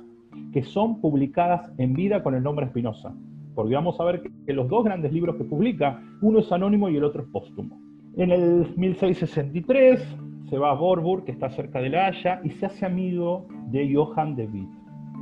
que 0.52 0.62
son 0.62 1.00
publicadas 1.00 1.70
en 1.78 1.92
vida 1.92 2.22
con 2.22 2.34
el 2.34 2.42
nombre 2.42 2.66
Spinoza, 2.68 3.14
porque 3.56 3.74
vamos 3.74 3.98
a 3.98 4.04
ver 4.04 4.22
que 4.46 4.52
los 4.52 4.68
dos 4.68 4.84
grandes 4.84 5.12
libros 5.12 5.34
que 5.36 5.44
publica, 5.44 6.00
uno 6.20 6.38
es 6.40 6.52
anónimo 6.52 6.90
y 6.90 6.96
el 6.96 7.04
otro 7.04 7.22
es 7.22 7.28
póstumo. 7.28 7.80
En 8.16 8.30
el 8.30 8.66
1663 8.76 10.16
se 10.48 10.58
va 10.58 10.70
a 10.70 10.74
Borburg, 10.74 11.24
que 11.24 11.32
está 11.32 11.48
cerca 11.50 11.80
de 11.80 11.88
La 11.88 12.06
Haya, 12.06 12.40
y 12.44 12.50
se 12.50 12.66
hace 12.66 12.84
amigo 12.86 13.48
de 13.70 13.92
Johann 13.92 14.36
de 14.36 14.46
Witt. 14.46 14.68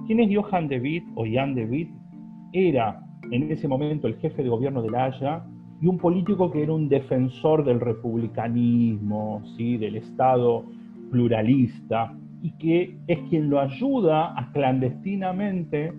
¿Quién 0.06 0.20
es 0.20 0.36
Johann 0.36 0.68
de 0.68 0.80
Witt 0.80 1.04
o 1.14 1.24
Jan 1.24 1.54
de 1.54 1.64
Witt? 1.64 1.90
Era 2.52 3.00
en 3.30 3.50
ese 3.50 3.68
momento 3.68 4.08
el 4.08 4.16
jefe 4.16 4.42
de 4.42 4.48
gobierno 4.48 4.82
de 4.82 4.90
La 4.90 5.06
Haya 5.06 5.44
y 5.80 5.86
un 5.86 5.98
político 5.98 6.50
que 6.50 6.62
era 6.62 6.72
un 6.72 6.88
defensor 6.88 7.64
del 7.64 7.80
republicanismo, 7.80 9.42
¿sí? 9.56 9.76
del 9.76 9.96
Estado 9.96 10.64
pluralista, 11.10 12.12
y 12.42 12.50
que 12.58 12.98
es 13.06 13.18
quien 13.30 13.48
lo 13.48 13.60
ayuda 13.60 14.38
a 14.38 14.52
clandestinamente, 14.52 15.92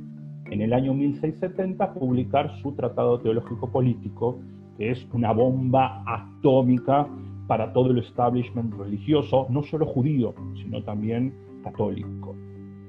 en 0.52 0.62
el 0.62 0.74
año 0.74 0.94
1670, 0.94 1.94
publicar 1.94 2.52
su 2.62 2.74
Tratado 2.74 3.20
Teológico 3.20 3.72
Político, 3.72 4.40
que 4.78 4.92
es 4.92 5.08
una 5.14 5.32
bomba 5.32 6.04
atómica 6.06 7.08
para 7.48 7.72
todo 7.74 7.92
el 7.92 8.00
establishment 8.00 8.74
religioso, 8.76 9.48
no 9.50 9.64
solo 9.64 9.86
judío, 9.86 10.34
sino 10.62 10.84
también 10.84 11.34
católico. 11.64 12.36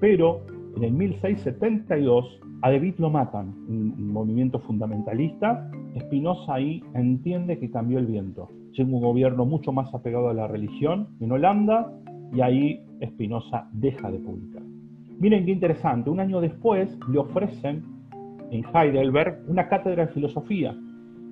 Pero 0.01 0.43
en 0.77 0.85
el 0.85 0.93
1672 0.93 2.41
a 2.63 2.71
Witt 2.71 2.99
lo 2.99 3.11
matan, 3.11 3.55
un, 3.69 4.13
movimiento 4.13 4.59
fundamentalista. 4.61 5.71
Spinoza 6.01 6.55
ahí 6.55 6.83
entiende 6.95 7.59
que 7.59 7.71
cambió 7.71 7.99
el 7.99 8.07
viento. 8.07 8.49
Llega 8.73 8.91
un 8.91 9.01
gobierno 9.01 9.45
mucho 9.45 9.73
más 9.73 9.93
apegado 9.95 10.31
a 10.31 10.35
la 10.35 10.49
religión 10.49 11.09
en 11.21 11.33
Holanda 11.33 11.93
y 12.33 12.41
ahí 12.41 12.81
Spinoza 13.05 13.69
deja 13.73 14.11
de 14.11 14.19
publicar. 14.19 14.56
Miren 15.19 15.47
qué 15.47 15.53
interesante, 15.53 16.11
un 16.11 16.21
año 16.21 16.41
después 16.41 16.99
le 17.11 17.19
ofrecen 17.19 17.83
en 18.51 18.65
Heidelberg 18.75 19.43
una 19.49 19.69
cátedra 19.69 20.07
de 20.07 20.13
filosofía, 20.13 20.77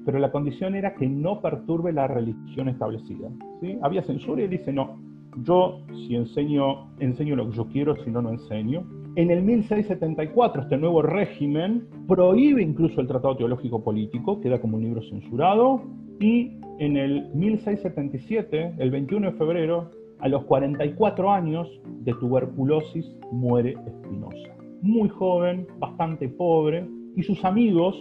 pero 0.05 0.19
la 0.19 0.31
condición 0.31 0.75
era 0.75 0.95
que 0.95 1.07
no 1.07 1.41
perturbe 1.41 1.93
la 1.93 2.07
religión 2.07 2.69
establecida. 2.69 3.29
¿sí? 3.61 3.79
Había 3.83 4.03
censura 4.03 4.43
y 4.43 4.49
dice, 4.49 4.73
no, 4.73 4.99
yo 5.43 5.81
si 6.07 6.15
enseño, 6.15 6.91
enseño 6.99 7.37
lo 7.37 7.51
que 7.51 7.57
yo 7.57 7.67
quiero, 7.67 7.97
si 8.05 8.11
no, 8.11 8.23
no 8.23 8.31
enseño. 8.31 8.85
En 9.17 9.31
el 9.31 9.43
1674, 9.43 10.63
este 10.63 10.77
nuevo 10.77 11.03
régimen 11.03 11.87
prohíbe 12.09 12.63
incluso 12.63 13.01
el 13.01 13.07
Tratado 13.07 13.37
Teológico 13.37 13.85
Político, 13.85 14.41
queda 14.41 14.61
como 14.61 14.77
un 14.77 14.83
libro 14.83 15.03
censurado, 15.03 15.83
y 16.21 16.59
en 16.79 16.97
el 16.97 17.29
1677, 17.35 18.75
el 18.79 18.91
21 18.91 19.33
de 19.33 19.39
febrero, 19.39 19.91
a 20.25 20.29
los 20.29 20.45
44 20.45 21.31
años 21.31 21.69
de 22.01 22.15
tuberculosis, 22.15 23.05
muere 23.31 23.77
Spinoza. 23.87 24.57
Muy 24.81 25.11
joven, 25.11 25.67
bastante 25.79 26.31
pobre, 26.31 26.89
y 27.15 27.23
sus 27.23 27.45
amigos, 27.45 27.95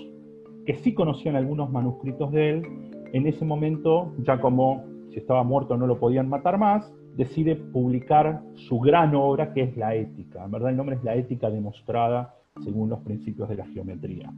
que 0.65 0.75
sí 0.75 0.93
conocían 0.93 1.35
algunos 1.35 1.69
manuscritos 1.69 2.31
de 2.31 2.49
él, 2.49 2.63
en 3.11 3.27
ese 3.27 3.43
momento, 3.43 4.13
ya 4.19 4.39
como 4.39 4.85
si 5.09 5.19
estaba 5.19 5.43
muerto 5.43 5.75
no 5.75 5.85
lo 5.85 5.99
podían 5.99 6.29
matar 6.29 6.57
más, 6.57 6.89
decide 7.17 7.57
publicar 7.57 8.41
su 8.53 8.79
gran 8.79 9.13
obra 9.15 9.51
que 9.51 9.63
es 9.63 9.75
la 9.75 9.93
ética. 9.93 10.45
En 10.45 10.51
verdad 10.51 10.69
el 10.69 10.77
nombre 10.77 10.95
es 10.95 11.03
la 11.03 11.15
ética 11.15 11.49
demostrada 11.49 12.35
según 12.63 12.89
los 12.89 13.01
principios 13.01 13.49
de 13.49 13.57
la 13.57 13.65
geometría. 13.65 14.31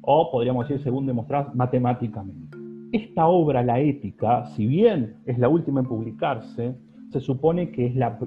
O 0.00 0.30
podríamos 0.32 0.66
decir 0.66 0.82
según 0.82 1.04
demostrar 1.04 1.54
matemáticamente. 1.54 2.56
Esta 2.90 3.26
obra, 3.26 3.62
la 3.62 3.80
ética, 3.80 4.46
si 4.56 4.66
bien 4.66 5.16
es 5.26 5.38
la 5.38 5.50
última 5.50 5.80
en 5.80 5.86
publicarse, 5.86 6.74
se 7.10 7.20
supone 7.20 7.70
que 7.70 7.86
es 7.86 7.96
la, 7.96 8.18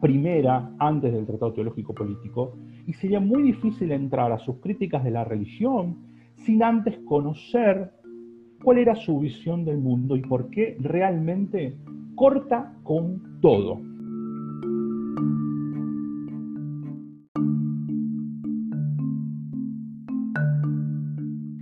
primera 0.00 0.70
antes 0.78 1.12
del 1.12 1.26
Tratado 1.26 1.52
Teológico 1.52 1.94
Político, 1.94 2.56
y 2.86 2.92
sería 2.94 3.20
muy 3.20 3.42
difícil 3.42 3.92
entrar 3.92 4.32
a 4.32 4.38
sus 4.38 4.56
críticas 4.60 5.04
de 5.04 5.10
la 5.10 5.24
religión 5.24 5.96
sin 6.34 6.62
antes 6.62 6.98
conocer 7.06 7.92
cuál 8.62 8.78
era 8.78 8.94
su 8.94 9.18
visión 9.20 9.64
del 9.64 9.78
mundo 9.78 10.16
y 10.16 10.22
por 10.22 10.50
qué 10.50 10.76
realmente 10.80 11.76
corta 12.14 12.74
con 12.82 13.40
todo. 13.40 13.80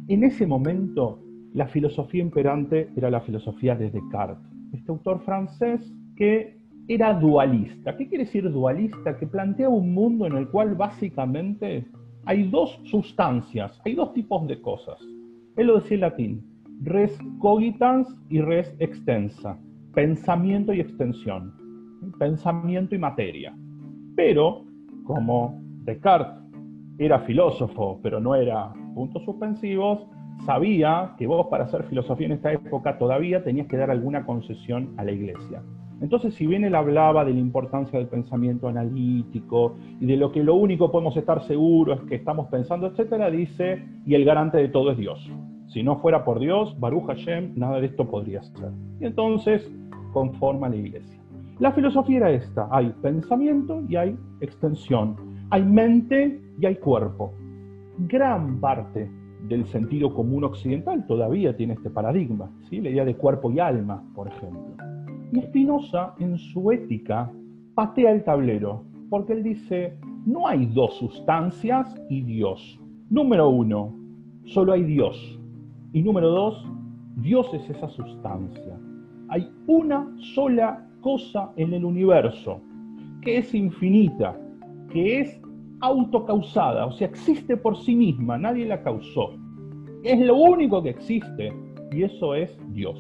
En 0.08 0.24
ese 0.24 0.46
momento, 0.46 1.20
la 1.54 1.66
filosofía 1.66 2.22
imperante 2.22 2.90
era 2.96 3.10
la 3.10 3.20
filosofía 3.20 3.74
de 3.74 3.90
Descartes, 3.90 4.52
este 4.72 4.90
autor 4.90 5.20
francés 5.20 5.92
que 6.16 6.58
era 6.88 7.14
dualista. 7.14 7.96
¿Qué 7.96 8.08
quiere 8.08 8.24
decir 8.24 8.50
dualista? 8.50 9.16
Que 9.16 9.26
plantea 9.26 9.68
un 9.68 9.94
mundo 9.94 10.26
en 10.26 10.36
el 10.36 10.48
cual 10.48 10.74
básicamente 10.74 11.86
hay 12.24 12.48
dos 12.50 12.80
sustancias, 12.84 13.80
hay 13.84 13.94
dos 13.94 14.12
tipos 14.12 14.46
de 14.46 14.60
cosas. 14.60 14.98
Él 15.56 15.66
lo 15.66 15.80
decía 15.80 15.96
en 15.96 16.00
latín, 16.00 16.44
res 16.82 17.18
cogitans 17.38 18.08
y 18.28 18.40
res 18.40 18.74
extensa, 18.78 19.58
pensamiento 19.94 20.72
y 20.72 20.80
extensión, 20.80 21.52
pensamiento 22.18 22.94
y 22.94 22.98
materia. 22.98 23.54
Pero, 24.16 24.64
como 25.04 25.60
Descartes 25.84 26.42
era 26.98 27.20
filósofo, 27.20 28.00
pero 28.02 28.20
no 28.20 28.34
era 28.34 28.72
puntos 28.94 29.24
suspensivos, 29.24 30.06
sabía 30.44 31.14
que 31.18 31.26
vos 31.26 31.46
para 31.48 31.64
hacer 31.64 31.84
filosofía 31.84 32.26
en 32.26 32.32
esta 32.32 32.52
época 32.52 32.98
todavía 32.98 33.42
tenías 33.42 33.66
que 33.66 33.76
dar 33.76 33.90
alguna 33.90 34.24
concesión 34.24 34.94
a 34.96 35.04
la 35.04 35.12
iglesia. 35.12 35.62
Entonces, 36.02 36.34
si 36.34 36.48
bien 36.48 36.64
él 36.64 36.74
hablaba 36.74 37.24
de 37.24 37.32
la 37.32 37.38
importancia 37.38 37.96
del 37.96 38.08
pensamiento 38.08 38.66
analítico 38.66 39.76
y 40.00 40.06
de 40.06 40.16
lo 40.16 40.32
que 40.32 40.42
lo 40.42 40.56
único 40.56 40.90
podemos 40.90 41.16
estar 41.16 41.40
seguros 41.44 42.00
es 42.00 42.08
que 42.08 42.16
estamos 42.16 42.48
pensando, 42.48 42.88
etcétera, 42.88 43.30
dice, 43.30 43.84
y 44.04 44.16
el 44.16 44.24
garante 44.24 44.58
de 44.58 44.68
todo 44.68 44.90
es 44.90 44.98
Dios. 44.98 45.30
Si 45.68 45.84
no 45.84 46.00
fuera 46.00 46.24
por 46.24 46.40
Dios, 46.40 46.78
Baruch 46.80 47.06
Hashem, 47.06 47.52
nada 47.54 47.80
de 47.80 47.86
esto 47.86 48.10
podría 48.10 48.42
ser. 48.42 48.72
Y 49.00 49.06
entonces 49.06 49.72
conforma 50.12 50.68
la 50.68 50.76
iglesia. 50.76 51.20
La 51.60 51.70
filosofía 51.70 52.16
era 52.16 52.30
esta, 52.32 52.66
hay 52.72 52.92
pensamiento 53.00 53.80
y 53.88 53.94
hay 53.94 54.16
extensión, 54.40 55.14
hay 55.50 55.62
mente 55.62 56.40
y 56.60 56.66
hay 56.66 56.74
cuerpo. 56.76 57.32
Gran 58.08 58.58
parte 58.58 59.08
del 59.46 59.66
sentido 59.66 60.12
común 60.12 60.42
occidental 60.42 61.06
todavía 61.06 61.56
tiene 61.56 61.74
este 61.74 61.90
paradigma, 61.90 62.50
¿sí? 62.68 62.80
la 62.80 62.90
idea 62.90 63.04
de 63.04 63.14
cuerpo 63.14 63.52
y 63.52 63.60
alma, 63.60 64.02
por 64.16 64.26
ejemplo. 64.26 64.91
Y 65.32 65.40
Spinoza, 65.40 66.14
en 66.18 66.36
su 66.36 66.70
ética, 66.70 67.32
patea 67.74 68.12
el 68.12 68.22
tablero, 68.22 68.84
porque 69.08 69.32
él 69.32 69.42
dice, 69.42 69.98
no 70.26 70.46
hay 70.46 70.66
dos 70.66 70.94
sustancias 70.98 71.94
y 72.10 72.20
Dios. 72.20 72.78
Número 73.08 73.48
uno, 73.48 73.94
solo 74.44 74.74
hay 74.74 74.84
Dios. 74.84 75.40
Y 75.94 76.02
número 76.02 76.28
dos, 76.28 76.62
Dios 77.16 77.52
es 77.54 77.68
esa 77.70 77.88
sustancia. 77.88 78.78
Hay 79.28 79.50
una 79.66 80.06
sola 80.34 80.86
cosa 81.00 81.50
en 81.56 81.72
el 81.72 81.86
universo, 81.86 82.60
que 83.22 83.38
es 83.38 83.54
infinita, 83.54 84.38
que 84.90 85.20
es 85.20 85.40
autocausada, 85.80 86.86
o 86.86 86.92
sea, 86.92 87.08
existe 87.08 87.56
por 87.56 87.76
sí 87.78 87.94
misma, 87.94 88.36
nadie 88.36 88.66
la 88.66 88.82
causó. 88.82 89.30
Es 90.04 90.20
lo 90.20 90.36
único 90.36 90.82
que 90.82 90.90
existe 90.90 91.52
y 91.90 92.02
eso 92.02 92.34
es 92.34 92.54
Dios. 92.72 92.98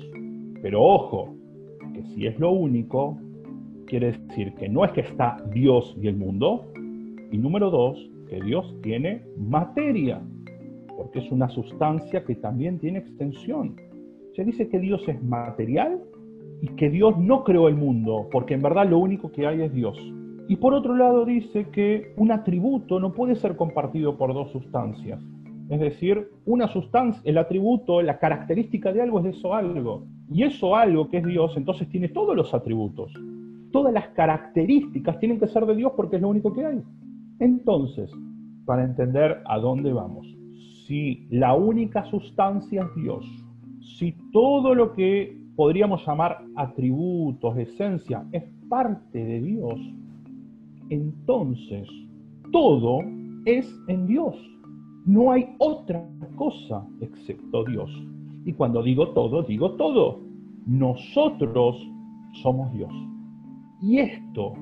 Pero 0.62 0.82
ojo, 0.82 1.41
si 2.14 2.26
es 2.26 2.38
lo 2.38 2.50
único, 2.52 3.18
quiere 3.86 4.12
decir 4.12 4.54
que 4.54 4.68
no 4.68 4.84
es 4.84 4.92
que 4.92 5.02
está 5.02 5.36
Dios 5.52 5.96
y 6.00 6.08
el 6.08 6.16
mundo, 6.16 6.72
y 7.30 7.38
número 7.38 7.70
dos, 7.70 8.10
que 8.28 8.40
Dios 8.40 8.74
tiene 8.82 9.22
materia, 9.38 10.20
porque 10.96 11.18
es 11.18 11.30
una 11.30 11.48
sustancia 11.48 12.24
que 12.24 12.34
también 12.36 12.78
tiene 12.78 13.00
extensión. 13.00 13.76
Se 14.34 14.44
dice 14.44 14.68
que 14.68 14.78
Dios 14.78 15.02
es 15.08 15.22
material 15.22 16.00
y 16.62 16.68
que 16.68 16.88
Dios 16.90 17.18
no 17.18 17.44
creó 17.44 17.68
el 17.68 17.76
mundo, 17.76 18.28
porque 18.30 18.54
en 18.54 18.62
verdad 18.62 18.88
lo 18.88 18.98
único 18.98 19.30
que 19.30 19.46
hay 19.46 19.62
es 19.62 19.72
Dios. 19.72 19.98
Y 20.48 20.56
por 20.56 20.74
otro 20.74 20.96
lado 20.96 21.24
dice 21.24 21.66
que 21.70 22.12
un 22.16 22.32
atributo 22.32 22.98
no 23.00 23.12
puede 23.12 23.34
ser 23.36 23.56
compartido 23.56 24.16
por 24.16 24.34
dos 24.34 24.50
sustancias. 24.52 25.22
Es 25.68 25.80
decir, 25.80 26.28
una 26.44 26.68
sustancia, 26.68 27.22
el 27.24 27.38
atributo, 27.38 28.02
la 28.02 28.18
característica 28.18 28.92
de 28.92 29.02
algo 29.02 29.18
es 29.18 29.24
de 29.24 29.30
eso 29.30 29.54
algo. 29.54 30.04
Y 30.32 30.44
eso 30.44 30.74
algo 30.74 31.08
que 31.08 31.18
es 31.18 31.26
Dios, 31.26 31.52
entonces 31.56 31.88
tiene 31.88 32.08
todos 32.08 32.34
los 32.34 32.54
atributos. 32.54 33.12
Todas 33.70 33.92
las 33.92 34.08
características 34.08 35.18
tienen 35.18 35.38
que 35.38 35.46
ser 35.48 35.66
de 35.66 35.76
Dios 35.76 35.92
porque 35.96 36.16
es 36.16 36.22
lo 36.22 36.28
único 36.28 36.52
que 36.52 36.64
hay. 36.64 36.82
Entonces, 37.38 38.10
para 38.64 38.84
entender 38.84 39.42
a 39.46 39.58
dónde 39.58 39.92
vamos, 39.92 40.26
si 40.86 41.26
la 41.30 41.54
única 41.54 42.04
sustancia 42.04 42.82
es 42.82 43.02
Dios, 43.02 43.24
si 43.98 44.12
todo 44.32 44.74
lo 44.74 44.92
que 44.92 45.36
podríamos 45.56 46.06
llamar 46.06 46.38
atributos, 46.56 47.56
esencia, 47.58 48.24
es 48.32 48.44
parte 48.68 49.24
de 49.24 49.40
Dios, 49.40 49.78
entonces 50.88 51.88
todo 52.52 53.00
es 53.44 53.74
en 53.88 54.06
Dios. 54.06 54.36
No 55.04 55.32
hay 55.32 55.54
otra 55.58 56.06
cosa 56.36 56.86
excepto 57.00 57.64
Dios. 57.64 57.90
Y 58.44 58.52
cuando 58.52 58.82
digo 58.82 59.08
todo, 59.10 59.42
digo 59.42 59.72
todo. 59.72 60.20
Nosotros 60.66 61.76
somos 62.42 62.72
Dios. 62.72 62.92
Y 63.80 63.98
esto 63.98 64.54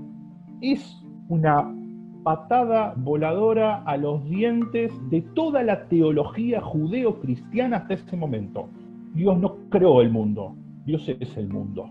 es 0.60 1.02
una 1.28 1.74
patada 2.22 2.94
voladora 2.96 3.82
a 3.84 3.96
los 3.96 4.24
dientes 4.28 4.92
de 5.10 5.22
toda 5.22 5.62
la 5.62 5.88
teología 5.88 6.60
judeo-cristiana 6.60 7.78
hasta 7.78 7.94
ese 7.94 8.16
momento. 8.16 8.68
Dios 9.14 9.38
no 9.38 9.56
creó 9.70 10.00
el 10.00 10.10
mundo, 10.10 10.54
Dios 10.84 11.08
es 11.08 11.36
el 11.36 11.48
mundo. 11.48 11.90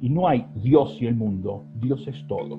Y 0.00 0.10
no 0.10 0.28
hay 0.28 0.46
Dios 0.62 0.96
y 1.00 1.06
el 1.06 1.16
mundo, 1.16 1.64
Dios 1.80 2.06
es 2.06 2.26
todo. 2.28 2.58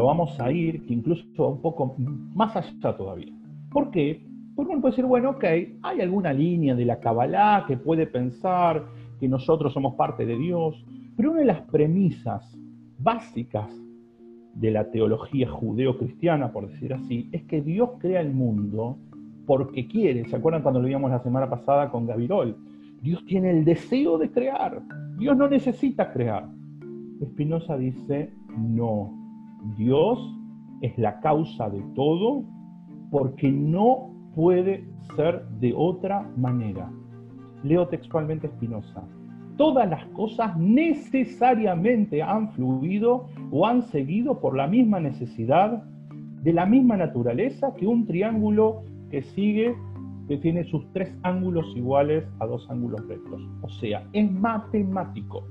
Pero 0.00 0.06
vamos 0.06 0.40
a 0.40 0.50
ir 0.50 0.82
incluso 0.88 1.46
un 1.46 1.60
poco 1.60 1.94
más 1.98 2.56
allá 2.56 2.96
todavía. 2.96 3.34
¿Por 3.70 3.90
qué? 3.90 4.26
Porque 4.56 4.72
uno 4.72 4.80
puede 4.80 4.92
decir, 4.92 5.04
bueno, 5.04 5.28
ok, 5.32 5.44
hay 5.82 6.00
alguna 6.00 6.32
línea 6.32 6.74
de 6.74 6.86
la 6.86 7.00
Kabbalah 7.00 7.66
que 7.68 7.76
puede 7.76 8.06
pensar 8.06 8.86
que 9.18 9.28
nosotros 9.28 9.74
somos 9.74 9.96
parte 9.96 10.24
de 10.24 10.38
Dios, 10.38 10.82
pero 11.18 11.32
una 11.32 11.40
de 11.40 11.44
las 11.44 11.60
premisas 11.70 12.58
básicas 12.98 13.70
de 14.54 14.70
la 14.70 14.90
teología 14.90 15.50
judeo-cristiana, 15.50 16.50
por 16.50 16.70
decir 16.70 16.94
así, 16.94 17.28
es 17.30 17.42
que 17.42 17.60
Dios 17.60 17.90
crea 17.98 18.22
el 18.22 18.32
mundo 18.32 18.96
porque 19.44 19.86
quiere. 19.86 20.26
¿Se 20.30 20.36
acuerdan 20.36 20.62
cuando 20.62 20.80
lo 20.80 20.88
vimos 20.88 21.10
la 21.10 21.22
semana 21.22 21.50
pasada 21.50 21.90
con 21.90 22.06
Gavirol? 22.06 22.56
Dios 23.02 23.22
tiene 23.26 23.50
el 23.50 23.66
deseo 23.66 24.16
de 24.16 24.30
crear. 24.30 24.80
Dios 25.18 25.36
no 25.36 25.46
necesita 25.46 26.10
crear. 26.10 26.48
Spinoza 27.22 27.76
dice, 27.76 28.32
no, 28.56 29.19
Dios 29.76 30.18
es 30.80 30.96
la 30.98 31.20
causa 31.20 31.68
de 31.68 31.82
todo 31.94 32.44
porque 33.10 33.50
no 33.50 34.10
puede 34.34 34.84
ser 35.16 35.46
de 35.60 35.74
otra 35.76 36.30
manera. 36.36 36.90
Leo 37.62 37.88
textualmente 37.88 38.48
Spinoza. 38.48 39.02
Todas 39.56 39.88
las 39.90 40.04
cosas 40.06 40.56
necesariamente 40.56 42.22
han 42.22 42.50
fluido 42.52 43.26
o 43.50 43.66
han 43.66 43.82
seguido 43.82 44.40
por 44.40 44.56
la 44.56 44.66
misma 44.66 45.00
necesidad 45.00 45.84
de 46.42 46.52
la 46.52 46.64
misma 46.64 46.96
naturaleza 46.96 47.74
que 47.74 47.86
un 47.86 48.06
triángulo 48.06 48.82
que 49.10 49.22
sigue, 49.22 49.74
que 50.28 50.38
tiene 50.38 50.64
sus 50.64 50.90
tres 50.92 51.14
ángulos 51.22 51.66
iguales 51.76 52.24
a 52.38 52.46
dos 52.46 52.66
ángulos 52.70 53.06
rectos. 53.06 53.42
O 53.60 53.68
sea, 53.68 54.06
es 54.12 54.30
matemático. 54.32 55.44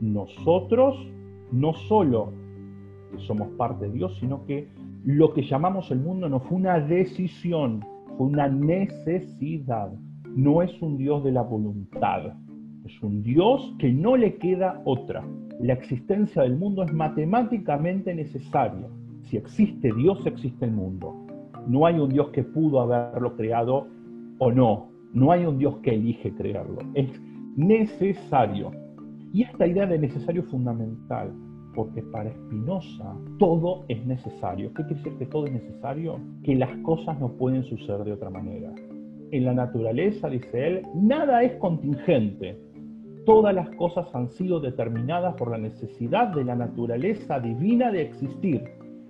Nosotros 0.00 0.96
no 1.52 1.72
solo 1.72 2.32
somos 3.18 3.48
parte 3.56 3.86
de 3.86 3.92
Dios, 3.92 4.16
sino 4.20 4.44
que 4.46 4.68
lo 5.04 5.32
que 5.32 5.42
llamamos 5.42 5.90
el 5.90 6.00
mundo 6.00 6.28
no 6.28 6.40
fue 6.40 6.58
una 6.58 6.78
decisión, 6.78 7.84
fue 8.16 8.26
una 8.26 8.48
necesidad 8.48 9.90
no 10.36 10.62
es 10.62 10.80
un 10.80 10.96
Dios 10.96 11.24
de 11.24 11.32
la 11.32 11.42
voluntad, 11.42 12.34
es 12.84 13.02
un 13.02 13.22
Dios 13.22 13.74
que 13.78 13.92
no 13.92 14.16
le 14.16 14.36
queda 14.36 14.80
otra. 14.84 15.24
La 15.60 15.72
existencia 15.72 16.42
del 16.42 16.56
mundo 16.56 16.84
es 16.84 16.92
matemáticamente 16.92 18.14
necesaria. 18.14 18.86
Si 19.24 19.36
existe 19.36 19.92
Dios, 19.92 20.24
existe 20.26 20.64
el 20.64 20.72
mundo. 20.72 21.26
No 21.66 21.84
hay 21.84 21.98
un 21.98 22.08
Dios 22.08 22.28
que 22.30 22.44
pudo 22.44 22.80
haberlo 22.80 23.36
creado 23.36 23.88
o 24.38 24.50
no. 24.52 24.88
No 25.12 25.32
hay 25.32 25.44
un 25.44 25.58
Dios 25.58 25.76
que 25.82 25.94
elige 25.94 26.32
crearlo. 26.32 26.78
Es 26.94 27.10
necesario. 27.56 28.70
Y 29.32 29.42
esta 29.42 29.66
idea 29.66 29.86
de 29.86 29.98
necesario 29.98 30.42
es 30.42 30.48
fundamental, 30.48 31.32
porque 31.74 32.02
para 32.02 32.32
Spinoza 32.32 33.16
todo 33.38 33.84
es 33.88 34.04
necesario. 34.06 34.72
¿Qué 34.74 34.84
quiere 34.84 35.02
decir 35.02 35.18
que 35.18 35.26
todo 35.26 35.46
es 35.46 35.52
necesario? 35.52 36.18
Que 36.44 36.54
las 36.54 36.74
cosas 36.78 37.18
no 37.20 37.32
pueden 37.32 37.64
suceder 37.64 38.04
de 38.04 38.12
otra 38.12 38.30
manera 38.30 38.72
en 39.32 39.44
la 39.44 39.54
naturaleza, 39.54 40.28
dice 40.28 40.66
él, 40.66 40.86
nada 40.94 41.42
es 41.42 41.54
contingente. 41.56 42.58
Todas 43.24 43.54
las 43.54 43.70
cosas 43.70 44.06
han 44.14 44.30
sido 44.30 44.60
determinadas 44.60 45.34
por 45.34 45.50
la 45.50 45.58
necesidad 45.58 46.28
de 46.28 46.44
la 46.44 46.56
naturaleza 46.56 47.38
divina 47.38 47.92
de 47.92 48.02
existir 48.02 48.64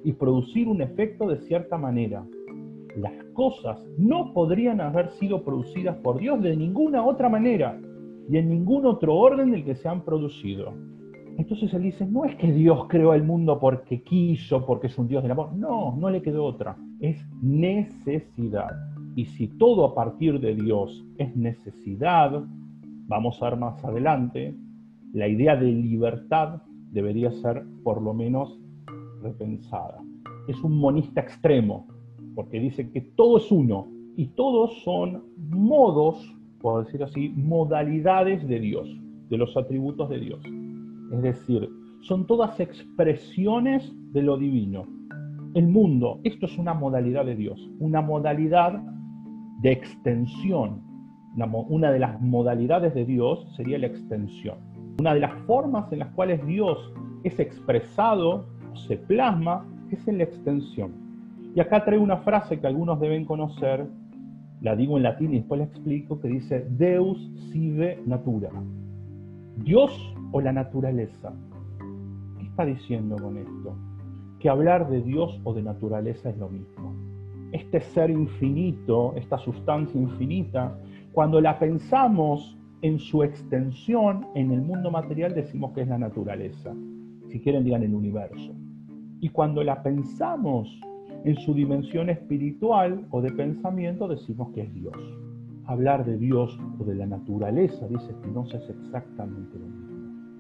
y 0.05 0.12
producir 0.12 0.68
un 0.68 0.83
efecto 0.83 1.29
de 1.29 1.38
cierta 1.42 1.79
manera. 1.79 2.25
Las 2.96 3.12
cosas 3.35 3.79
no 3.96 4.33
podrían 4.35 4.81
haber 4.81 5.11
sido 5.12 5.42
producidas 5.44 5.96
por 5.99 6.18
Dios 6.18 6.42
de 6.42 6.57
ninguna 6.57 7.05
otra 7.05 7.29
manera 7.29 7.81
y 8.29 8.37
en 8.37 8.49
ningún 8.49 8.85
otro 8.85 9.14
orden 9.14 9.53
del 9.53 9.64
que 9.64 9.77
se 9.77 9.88
han 9.88 10.05
producido. 10.05 10.75
Entonces 11.38 11.73
él 11.75 11.83
dice, 11.83 12.07
no 12.07 12.25
es 12.25 12.37
que 12.37 12.53
Dios 12.53 12.87
creó 12.88 13.14
el 13.14 13.23
mundo 13.23 13.59
porque 13.59 14.03
quiso, 14.03 14.64
porque 14.66 14.88
es 14.88 14.99
un 14.99 15.09
Dios 15.09 15.23
del 15.23 15.33
amor. 15.33 15.53
No, 15.55 15.97
no 15.97 16.11
le 16.11 16.23
quedó 16.23 16.45
otra. 16.45 16.77
Es 17.01 17.25
necesidad. 17.43 18.71
Y 19.16 19.27
si 19.27 19.49
todo 19.49 19.85
a 19.85 19.95
partir 19.95 20.40
de 20.40 20.55
Dios 20.55 21.05
es 21.19 21.35
necesidad, 21.37 22.43
vamos 23.07 23.43
a 23.43 23.51
ver 23.51 23.59
más 23.59 23.85
adelante, 23.85 24.55
la 25.12 25.27
idea 25.27 25.57
de 25.57 25.66
libertad 25.66 26.62
debería 26.93 27.31
ser 27.33 27.64
por 27.83 28.01
lo 28.01 28.14
menos 28.14 28.59
repensada. 29.23 29.99
Es 30.47 30.62
un 30.62 30.79
monista 30.79 31.21
extremo, 31.21 31.87
porque 32.35 32.61
dice 32.61 32.90
que 32.90 33.01
todo 33.01 33.38
es 33.38 33.51
uno 33.51 33.88
y 34.16 34.27
todos 34.29 34.83
son 34.83 35.25
modos, 35.37 36.37
por 36.61 36.85
decir 36.85 37.03
así, 37.03 37.31
modalidades 37.31 38.47
de 38.47 38.61
Dios, 38.61 38.88
de 39.29 39.37
los 39.37 39.57
atributos 39.57 40.09
de 40.09 40.21
Dios. 40.21 40.40
Es 41.11 41.23
decir, 41.23 41.68
son 42.03 42.27
todas 42.27 42.59
expresiones 42.61 43.92
de 44.12 44.23
lo 44.23 44.37
divino. 44.37 44.87
El 45.55 45.66
mundo, 45.66 46.20
esto 46.25 46.46
es 46.46 46.57
una 46.59 46.75
modalidad 46.75 47.25
de 47.25 47.35
Dios, 47.35 47.70
una 47.79 48.01
modalidad 48.01 48.81
de 49.61 49.73
extensión. 49.73 50.83
Una 51.68 51.90
de 51.92 51.99
las 51.99 52.20
modalidades 52.20 52.94
de 52.94 53.05
Dios 53.05 53.46
sería 53.57 53.79
la 53.79 53.87
extensión. 53.87 54.59
Una 54.99 55.14
de 55.14 55.20
las 55.20 55.33
formas 55.46 55.92
en 55.92 56.01
las 56.01 56.09
cuales 56.11 56.44
Dios 56.46 56.92
es 57.25 57.38
expresado, 57.38 58.46
se 58.87 58.96
plasma, 58.96 59.66
es 59.90 60.07
en 60.09 60.18
la 60.18 60.25
extensión. 60.25 60.92
Y 61.55 61.61
acá 61.61 61.85
traigo 61.85 62.05
una 62.05 62.18
frase 62.18 62.61
que 62.61 62.66
algunos 62.66 63.01
deben 63.01 63.25
conocer, 63.25 63.87
la 64.61 64.77
digo 64.77 64.96
en 64.96 65.03
latín 65.03 65.35
y 65.35 65.38
después 65.38 65.59
la 65.59 65.66
explico, 65.66 66.20
que 66.20 66.29
dice 66.29 66.66
Deus 66.70 67.18
sive 67.51 68.01
natura. 68.07 68.51
Dios 69.57 70.14
o 70.33 70.40
la 70.40 70.53
naturaleza. 70.53 71.33
¿Qué 72.38 72.45
está 72.45 72.64
diciendo 72.64 73.16
con 73.16 73.37
esto? 73.37 73.77
Que 74.38 74.49
hablar 74.49 74.88
de 74.88 75.03
Dios 75.03 75.40
o 75.45 75.55
de 75.55 75.62
naturaleza 75.62 76.31
es 76.31 76.38
lo 76.38 76.49
mismo. 76.49 76.95
Este 77.53 77.81
ser 77.81 78.11
infinito, 78.11 79.14
esta 79.16 79.38
sustancia 79.38 80.01
infinita, 80.01 80.79
cuando 81.12 81.40
la 81.40 81.59
pensamos 81.59 82.57
en 82.83 82.99
su 82.99 83.23
extensión 83.23 84.27
en 84.35 84.53
el 84.53 84.62
mundo 84.62 84.90
material 84.90 85.35
decimos 85.35 85.73
que 85.73 85.83
es 85.83 85.88
la 85.88 85.99
naturaleza. 85.99 86.75
Si 87.29 87.40
quieren 87.40 87.64
digan 87.64 87.83
el 87.83 87.95
universo. 87.95 88.55
Y 89.21 89.29
cuando 89.29 89.62
la 89.62 89.83
pensamos 89.83 90.81
en 91.25 91.37
su 91.37 91.53
dimensión 91.53 92.09
espiritual 92.09 93.07
o 93.11 93.21
de 93.21 93.33
pensamiento 93.33 94.09
decimos 94.09 94.51
que 94.55 94.62
es 94.62 94.75
Dios. 94.75 94.97
Hablar 95.66 96.05
de 96.05 96.16
Dios 96.16 96.59
o 96.79 96.85
de 96.85 96.95
la 96.95 97.07
naturaleza, 97.07 97.87
dice 97.87 98.12
Spinoza, 98.12 98.57
es 98.57 98.71
exactamente 98.71 99.59
lo 99.59 99.66
mismo. 99.66 99.89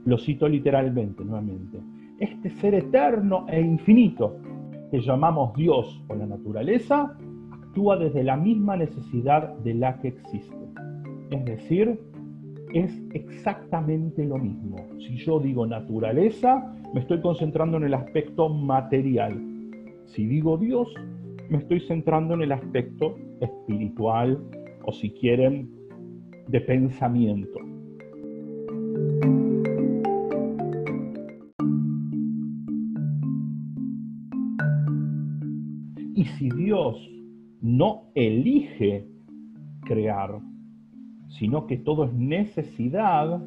Lo 0.04 0.18
cito 0.18 0.48
literalmente 0.48 1.24
nuevamente. 1.24 1.78
Este 2.18 2.50
ser 2.50 2.74
eterno 2.74 3.46
e 3.48 3.60
infinito 3.60 4.36
que 4.90 5.00
llamamos 5.00 5.54
Dios 5.54 6.02
o 6.08 6.14
la 6.14 6.26
naturaleza 6.26 7.16
actúa 7.50 7.96
desde 7.96 8.24
la 8.24 8.36
misma 8.36 8.76
necesidad 8.76 9.54
de 9.58 9.74
la 9.74 9.98
que 10.00 10.08
existe. 10.08 10.56
Es 11.30 11.44
decir, 11.44 12.00
es 12.74 13.02
exactamente 13.12 14.24
lo 14.24 14.38
mismo. 14.38 14.76
Si 14.98 15.16
yo 15.16 15.38
digo 15.38 15.66
naturaleza, 15.66 16.72
me 16.92 17.00
estoy 17.00 17.20
concentrando 17.20 17.76
en 17.76 17.84
el 17.84 17.94
aspecto 17.94 18.48
material. 18.48 19.40
Si 20.06 20.26
digo 20.26 20.56
Dios, 20.56 20.88
me 21.48 21.58
estoy 21.58 21.80
centrando 21.80 22.34
en 22.34 22.42
el 22.42 22.52
aspecto 22.52 23.16
espiritual 23.40 24.38
o 24.84 24.92
si 24.92 25.10
quieren, 25.10 25.68
de 26.48 26.60
pensamiento. 26.60 27.69
Si 36.38 36.48
Dios 36.50 36.96
no 37.60 38.10
elige 38.14 39.06
crear, 39.82 40.40
sino 41.38 41.66
que 41.66 41.76
todo 41.76 42.04
es 42.04 42.12
necesidad, 42.12 43.40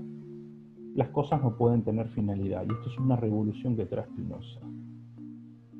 las 0.95 1.09
cosas 1.09 1.41
no 1.41 1.57
pueden 1.57 1.83
tener 1.83 2.07
finalidad. 2.09 2.63
Y 2.67 2.73
esto 2.73 2.89
es 2.89 2.97
una 2.99 3.15
revolución 3.15 3.75
que 3.75 3.85
trae 3.85 4.05
Spinoza. 4.05 4.59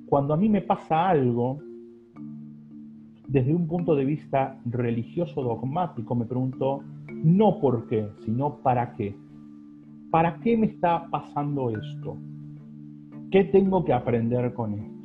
Cuando 0.07 0.33
a 0.33 0.37
mí 0.37 0.49
me 0.49 0.61
pasa 0.61 1.09
algo, 1.09 1.59
desde 3.27 3.53
un 3.53 3.67
punto 3.67 3.95
de 3.95 4.05
vista 4.05 4.59
religioso 4.65 5.41
dogmático, 5.41 6.13
me 6.15 6.25
pregunto 6.25 6.83
no 7.23 7.59
por 7.59 7.87
qué, 7.87 8.09
sino 8.25 8.57
para 8.57 8.93
qué. 8.93 9.15
¿Para 10.11 10.39
qué 10.39 10.55
me 10.55 10.67
está 10.67 11.07
pasando 11.09 11.71
esto? 11.71 12.17
¿Qué 13.31 13.45
tengo 13.45 13.83
que 13.83 13.93
aprender 13.93 14.53
con 14.53 14.73
esto? 14.73 15.02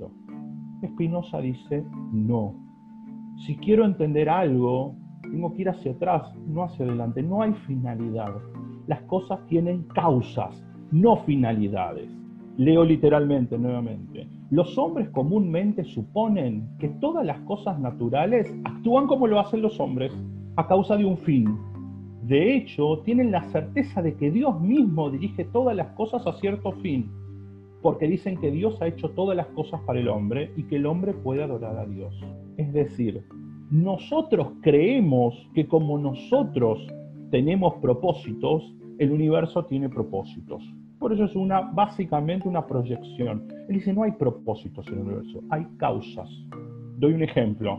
Spinoza 0.86 1.40
dice, 1.40 1.84
no. 2.12 2.54
Si 3.46 3.56
quiero 3.56 3.84
entender 3.84 4.28
algo, 4.28 4.94
tengo 5.22 5.52
que 5.54 5.62
ir 5.62 5.68
hacia 5.68 5.92
atrás, 5.92 6.34
no 6.46 6.64
hacia 6.64 6.84
adelante. 6.84 7.22
No 7.22 7.42
hay 7.42 7.52
finalidad. 7.66 8.34
Las 8.86 9.02
cosas 9.02 9.44
tienen 9.46 9.82
causas, 9.94 10.64
no 10.90 11.16
finalidades. 11.18 12.10
Leo 12.56 12.84
literalmente 12.84 13.58
nuevamente. 13.58 14.28
Los 14.50 14.76
hombres 14.78 15.10
comúnmente 15.10 15.84
suponen 15.84 16.68
que 16.78 16.88
todas 16.88 17.24
las 17.24 17.38
cosas 17.40 17.78
naturales 17.78 18.52
actúan 18.64 19.06
como 19.06 19.26
lo 19.26 19.38
hacen 19.38 19.62
los 19.62 19.78
hombres, 19.78 20.12
a 20.56 20.66
causa 20.66 20.96
de 20.96 21.04
un 21.04 21.18
fin. 21.18 21.56
De 22.22 22.56
hecho, 22.56 23.00
tienen 23.04 23.30
la 23.30 23.42
certeza 23.50 24.02
de 24.02 24.14
que 24.16 24.30
Dios 24.30 24.60
mismo 24.60 25.10
dirige 25.10 25.44
todas 25.44 25.76
las 25.76 25.88
cosas 25.92 26.26
a 26.26 26.32
cierto 26.32 26.72
fin 26.72 27.10
porque 27.82 28.06
dicen 28.06 28.38
que 28.38 28.50
Dios 28.50 28.80
ha 28.82 28.86
hecho 28.86 29.10
todas 29.10 29.36
las 29.36 29.46
cosas 29.48 29.80
para 29.82 30.00
el 30.00 30.08
hombre 30.08 30.52
y 30.56 30.64
que 30.64 30.76
el 30.76 30.86
hombre 30.86 31.12
puede 31.12 31.42
adorar 31.42 31.76
a 31.78 31.86
Dios. 31.86 32.14
Es 32.56 32.72
decir, 32.72 33.24
nosotros 33.70 34.48
creemos 34.62 35.34
que 35.54 35.66
como 35.66 35.98
nosotros 35.98 36.86
tenemos 37.30 37.74
propósitos, 37.74 38.74
el 38.98 39.12
universo 39.12 39.64
tiene 39.66 39.88
propósitos. 39.88 40.62
Por 40.98 41.12
eso 41.12 41.24
es 41.24 41.36
una, 41.36 41.60
básicamente 41.60 42.48
una 42.48 42.66
proyección. 42.66 43.46
Él 43.68 43.76
dice, 43.76 43.92
no 43.92 44.02
hay 44.02 44.12
propósitos 44.12 44.86
en 44.88 44.94
el 44.94 45.00
universo, 45.00 45.40
hay 45.50 45.64
causas. 45.76 46.28
Doy 46.96 47.12
un 47.12 47.22
ejemplo 47.22 47.78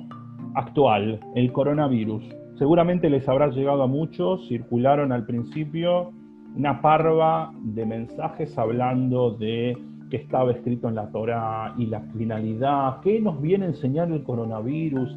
actual, 0.56 1.20
el 1.36 1.52
coronavirus. 1.52 2.24
Seguramente 2.58 3.10
les 3.10 3.28
habrá 3.28 3.48
llegado 3.50 3.84
a 3.84 3.88
muchos, 3.88 4.48
circularon 4.48 5.12
al 5.12 5.26
principio 5.26 6.12
una 6.56 6.82
parva 6.82 7.52
de 7.62 7.86
mensajes 7.86 8.58
hablando 8.58 9.32
de 9.32 9.78
que 10.10 10.18
estaba 10.18 10.52
escrito 10.52 10.90
en 10.90 10.96
la 10.96 11.12
Torah 11.12 11.76
y 11.78 11.86
la 11.86 12.02
finalidad, 12.18 13.02
qué 13.02 13.20
nos 13.20 13.40
viene 13.42 13.66
a 13.66 13.70
enseñar 13.70 14.12
el 14.12 14.24
coronavirus, 14.24 15.16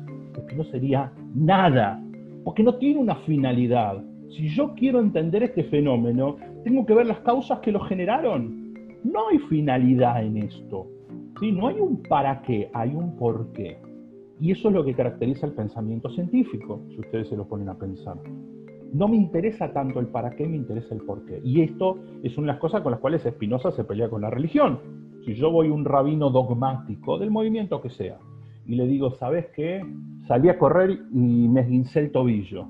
que 0.48 0.56
no 0.56 0.64
sería 0.64 1.12
nada, 1.34 2.02
porque 2.44 2.62
no 2.62 2.74
tiene 2.76 3.00
una 3.00 3.16
finalidad. 3.16 4.02
Si 4.30 4.48
yo 4.48 4.74
quiero 4.74 5.00
entender 5.00 5.42
este 5.42 5.64
fenómeno, 5.64 6.36
tengo 6.64 6.86
que 6.86 6.94
ver 6.94 7.06
las 7.06 7.20
causas 7.20 7.60
que 7.60 7.72
lo 7.72 7.80
generaron. 7.80 8.74
No 9.04 9.28
hay 9.28 9.38
finalidad 9.38 10.24
en 10.24 10.38
esto. 10.38 10.86
¿sí? 11.40 11.52
No 11.52 11.68
hay 11.68 11.78
un 11.80 12.02
para 12.02 12.42
qué, 12.42 12.70
hay 12.72 12.94
un 12.94 13.16
por 13.16 13.52
qué. 13.52 13.78
Y 14.40 14.50
eso 14.52 14.68
es 14.68 14.74
lo 14.74 14.84
que 14.84 14.94
caracteriza 14.94 15.46
el 15.46 15.52
pensamiento 15.52 16.08
científico, 16.10 16.80
si 16.90 17.00
ustedes 17.00 17.28
se 17.28 17.36
lo 17.36 17.46
ponen 17.46 17.68
a 17.68 17.78
pensar. 17.78 18.16
No 18.92 19.08
me 19.08 19.16
interesa 19.16 19.72
tanto 19.72 20.00
el 20.00 20.08
para 20.08 20.30
qué, 20.30 20.46
me 20.46 20.56
interesa 20.56 20.94
el 20.94 21.00
por 21.00 21.24
qué. 21.24 21.40
Y 21.42 21.62
esto 21.62 21.98
es 22.22 22.36
una 22.36 22.48
de 22.48 22.52
las 22.52 22.60
cosas 22.60 22.82
con 22.82 22.92
las 22.92 23.00
cuales 23.00 23.22
Spinoza 23.22 23.70
se 23.70 23.84
pelea 23.84 24.10
con 24.10 24.20
la 24.20 24.28
religión. 24.28 24.80
Si 25.24 25.34
yo 25.34 25.50
voy 25.50 25.68
un 25.68 25.86
rabino 25.86 26.28
dogmático 26.28 27.18
del 27.18 27.30
movimiento 27.30 27.80
que 27.80 27.88
sea 27.88 28.18
y 28.66 28.74
le 28.74 28.86
digo, 28.86 29.12
¿sabes 29.12 29.46
qué? 29.56 29.82
Salí 30.28 30.50
a 30.50 30.58
correr 30.58 30.90
y 31.10 31.48
me 31.48 31.62
esguincé 31.62 32.00
el 32.00 32.12
tobillo. 32.12 32.68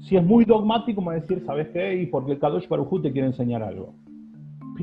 Si 0.00 0.16
es 0.16 0.24
muy 0.24 0.44
dogmático, 0.44 1.00
me 1.00 1.06
va 1.08 1.12
a 1.14 1.20
decir, 1.20 1.42
¿sabes 1.46 1.68
qué? 1.68 2.02
Y 2.02 2.06
porque 2.06 2.32
el 2.32 2.38
Kadosh 2.38 2.68
Baruj 2.68 3.00
te 3.00 3.10
quiere 3.10 3.28
enseñar 3.28 3.62
algo. 3.62 3.94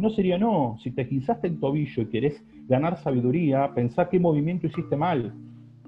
no 0.01 0.09
sería 0.09 0.39
no. 0.39 0.77
Si 0.81 0.89
te 0.89 1.03
esguinzaste 1.03 1.47
el 1.47 1.59
tobillo 1.59 2.01
y 2.01 2.07
querés 2.07 2.43
ganar 2.67 2.97
sabiduría, 2.97 3.71
pensá 3.75 4.09
qué 4.09 4.19
movimiento 4.19 4.65
hiciste 4.65 4.97
mal. 4.97 5.31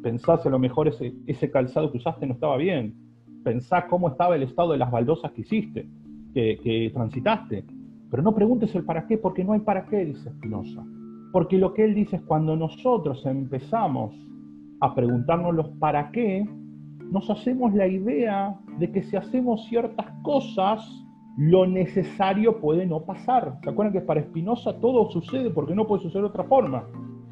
Pensá 0.03 0.37
si 0.37 0.47
a 0.47 0.51
lo 0.51 0.59
mejor 0.59 0.87
ese 0.87 1.51
calzado 1.51 1.91
que 1.91 1.97
usaste 1.97 2.27
no 2.27 2.35
estaba 2.35 2.57
bien 2.57 3.06
pensá 3.43 3.87
cómo 3.87 4.09
estaba 4.09 4.35
el 4.35 4.43
estado 4.43 4.71
de 4.71 4.77
las 4.77 4.91
baldosas 4.91 5.31
que 5.31 5.41
hiciste, 5.41 5.87
que, 6.33 6.91
transitaste. 6.93 7.65
Pero 8.09 8.23
no 8.23 8.33
preguntes 8.33 8.73
el 8.75 8.83
para 8.83 9.07
qué, 9.07 9.17
porque 9.17 9.43
no 9.43 9.53
hay 9.53 9.59
para 9.59 9.85
qué, 9.85 10.05
dice 10.05 10.29
Spinoza. 10.31 10.83
Porque 11.31 11.57
lo 11.57 11.73
que 11.73 11.85
él 11.85 11.95
dice 11.95 12.17
es 12.17 12.21
cuando 12.23 12.55
nosotros 12.55 13.25
empezamos 13.25 14.15
a 14.79 14.93
preguntarnos 14.95 15.53
los 15.53 15.69
para 15.79 16.11
qué, 16.11 16.47
nos 17.11 17.29
hacemos 17.29 17.73
la 17.73 17.87
idea 17.87 18.57
de 18.79 18.91
que 18.91 19.03
si 19.03 19.15
hacemos 19.15 19.65
ciertas 19.67 20.07
cosas, 20.23 20.85
lo 21.37 21.67
necesario 21.67 22.59
puede 22.59 22.85
no 22.85 23.01
pasar. 23.01 23.59
¿Se 23.63 23.69
acuerdan 23.69 23.93
que 23.93 24.01
para 24.01 24.21
Spinoza 24.21 24.79
todo 24.79 25.09
sucede 25.11 25.49
porque 25.51 25.75
no 25.75 25.87
puede 25.87 26.03
suceder 26.03 26.23
de 26.23 26.29
otra 26.29 26.43
forma? 26.45 26.83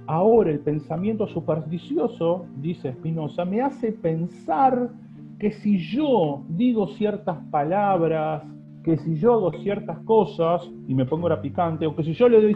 Ahora 0.08 0.52
el 0.52 0.60
pensamiento 0.60 1.28
supersticioso, 1.28 2.46
dice 2.58 2.94
Spinoza, 2.94 3.44
me 3.44 3.62
hace 3.62 3.92
pensar 3.92 4.92
que 5.40 5.52
si 5.52 5.78
yo 5.78 6.44
digo 6.50 6.88
ciertas 6.90 7.38
palabras, 7.52 8.44
que 8.84 8.98
si 8.98 9.16
yo 9.18 9.34
hago 9.34 9.52
ciertas 9.64 10.00
cosas, 10.00 10.70
y 10.88 10.94
me 10.94 11.06
pongo 11.06 11.28
la 11.28 11.42
picante, 11.42 11.86
o 11.88 11.96
que 11.96 12.04
si 12.04 12.14
yo 12.14 12.30
le 12.30 12.42
doy 12.42 12.56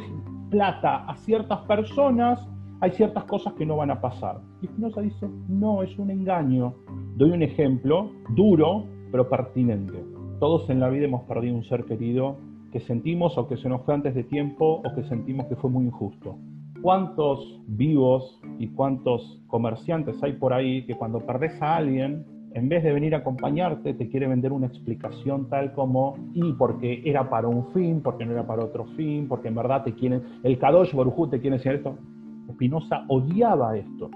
plata 0.49 1.05
a 1.05 1.15
ciertas 1.17 1.59
personas, 1.61 2.47
hay 2.81 2.91
ciertas 2.91 3.25
cosas 3.25 3.53
que 3.53 3.65
no 3.65 3.75
van 3.77 3.91
a 3.91 3.99
pasar. 3.99 4.39
Y 4.61 4.67
Spinoza 4.67 5.01
dice, 5.01 5.27
no, 5.47 5.83
es 5.83 5.97
un 5.99 6.11
engaño. 6.11 6.75
Doy 7.15 7.31
un 7.31 7.43
ejemplo 7.43 8.11
duro, 8.35 8.85
pero 9.11 9.29
pertinente. 9.29 10.03
Todos 10.39 10.69
en 10.69 10.79
la 10.79 10.89
vida 10.89 11.05
hemos 11.05 11.23
perdido 11.23 11.55
un 11.55 11.65
ser 11.65 11.83
querido 11.85 12.37
que 12.71 12.79
sentimos 12.79 13.37
o 13.37 13.47
que 13.47 13.57
se 13.57 13.67
nos 13.67 13.81
fue 13.81 13.95
antes 13.95 14.15
de 14.15 14.23
tiempo 14.23 14.81
o 14.85 14.95
que 14.95 15.03
sentimos 15.03 15.47
que 15.47 15.55
fue 15.55 15.69
muy 15.69 15.85
injusto. 15.85 16.37
¿Cuántos 16.81 17.59
vivos 17.67 18.39
y 18.57 18.69
cuántos 18.69 19.41
comerciantes 19.47 20.21
hay 20.23 20.33
por 20.33 20.53
ahí 20.53 20.85
que 20.85 20.95
cuando 20.95 21.19
perdés 21.19 21.61
a 21.61 21.75
alguien, 21.75 22.25
en 22.53 22.69
vez 22.69 22.83
de 22.83 22.91
venir 22.91 23.13
a 23.15 23.19
acompañarte, 23.19 23.93
te 23.93 24.09
quiere 24.09 24.27
vender 24.27 24.51
una 24.51 24.67
explicación 24.67 25.49
tal 25.49 25.73
como, 25.73 26.15
y 26.33 26.53
porque 26.53 27.01
era 27.05 27.29
para 27.29 27.47
un 27.47 27.67
fin, 27.73 28.01
porque 28.01 28.25
no 28.25 28.33
era 28.33 28.45
para 28.45 28.63
otro 28.63 28.85
fin, 28.95 29.27
porque 29.27 29.49
en 29.49 29.55
verdad 29.55 29.83
te 29.83 29.93
quieren, 29.93 30.23
el 30.43 30.57
Kadosh 30.57 30.93
Barujú 30.93 31.27
te 31.27 31.39
quiere 31.39 31.57
decir 31.57 31.73
esto? 31.73 31.97
Spinoza 32.51 33.05
odiaba 33.07 33.77
esto. 33.77 34.09